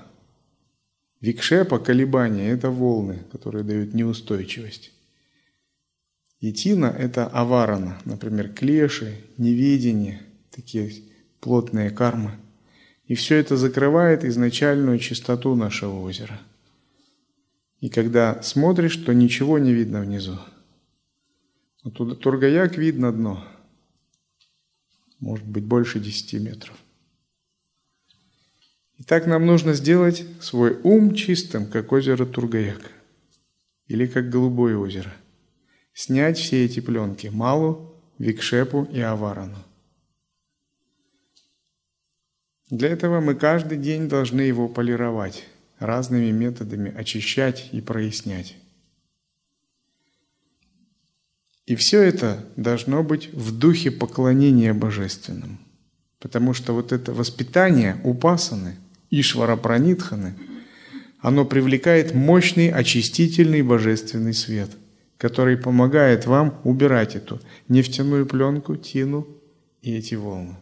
Викшепа, 1.22 1.80
колебания– 1.80 2.50
это 2.52 2.70
волны, 2.70 3.24
которые 3.32 3.64
дают 3.64 3.96
неустойчивость. 3.96 4.92
И 6.40 6.54
тина– 6.54 6.96
это 7.00 7.26
аварана, 7.26 8.00
например, 8.06 8.50
клеши, 8.50 9.18
неведение, 9.38 10.22
такие 10.54 11.04
плотные 11.40 11.90
кармы– 11.90 12.32
и 13.08 13.16
все 13.16 13.36
это 13.36 13.58
закрывает 13.58 14.24
изначальную 14.24 15.00
чистоту 15.00 15.56
нашего 15.56 16.00
озера. 16.00 16.40
И 17.80 17.90
когда 17.90 18.42
смотришь, 18.42 18.96
то 18.98 19.14
ничего 19.14 19.60
не 19.60 19.74
видно 19.74 20.02
внизу. 20.02 20.40
Вот 21.84 22.22
Тургаяк 22.22 22.78
видно 22.78 23.12
дно. 23.12 23.46
Может 25.20 25.46
быть, 25.46 25.66
больше 25.66 26.00
10 26.00 26.34
метров. 26.42 26.78
Итак, 29.00 29.26
нам 29.26 29.46
нужно 29.46 29.74
сделать 29.74 30.26
свой 30.40 30.80
ум 30.84 31.14
чистым, 31.14 31.66
как 31.66 31.92
озеро 31.92 32.26
Тургаяк. 32.26 32.92
Или 33.88 34.08
как 34.08 34.30
голубое 34.30 34.78
озеро. 34.78 35.14
снять 35.94 36.38
все 36.38 36.66
эти 36.66 36.80
пленки 36.80 37.28
Малу, 37.28 37.94
Викшепу 38.18 38.88
и 38.92 39.02
Аварану. 39.02 39.58
Для 42.74 42.90
этого 42.90 43.20
мы 43.20 43.36
каждый 43.36 43.78
день 43.78 44.10
должны 44.10 44.42
его 44.42 44.68
полировать, 44.68 45.44
разными 45.78 46.32
методами 46.32 46.92
очищать 46.98 47.70
и 47.72 47.82
прояснять. 47.82 48.56
И 51.68 51.76
все 51.76 52.02
это 52.02 52.44
должно 52.56 53.04
быть 53.04 53.32
в 53.32 53.56
духе 53.56 53.92
поклонения 53.92 54.74
божественному. 54.74 55.60
Потому 56.20 56.56
что 56.56 56.74
вот 56.74 56.92
это 56.92 57.14
воспитание 57.14 58.02
упасаны, 58.04 58.78
Ишвара 59.12 59.56
Пранитханы, 59.56 60.34
оно 61.20 61.46
привлекает 61.46 62.16
мощный 62.16 62.72
очистительный 62.72 63.62
божественный 63.62 64.34
свет, 64.34 64.72
который 65.20 65.58
помогает 65.58 66.26
вам 66.26 66.60
убирать 66.64 67.16
эту 67.16 67.40
нефтяную 67.68 68.26
пленку, 68.26 68.76
тину 68.78 69.28
и 69.84 69.94
эти 69.94 70.16
волны. 70.16 70.56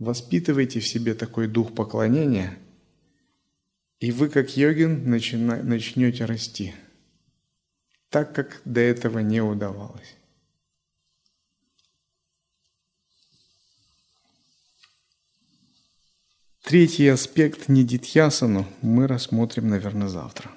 Воспитывайте 0.00 0.80
в 0.80 0.88
себе 0.88 1.12
такой 1.12 1.46
дух 1.46 1.74
поклонения, 1.74 2.58
и 3.98 4.10
вы, 4.12 4.30
как 4.30 4.56
йогин, 4.56 5.10
начина, 5.10 5.62
начнете 5.62 6.24
расти, 6.24 6.74
так 8.08 8.34
как 8.34 8.62
до 8.64 8.80
этого 8.80 9.18
не 9.18 9.42
удавалось. 9.42 10.16
Третий 16.62 17.08
аспект 17.08 17.68
Нидитьясану 17.68 18.66
мы 18.80 19.06
рассмотрим, 19.06 19.68
наверное, 19.68 20.08
завтра. 20.08 20.50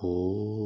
呼 0.00 0.59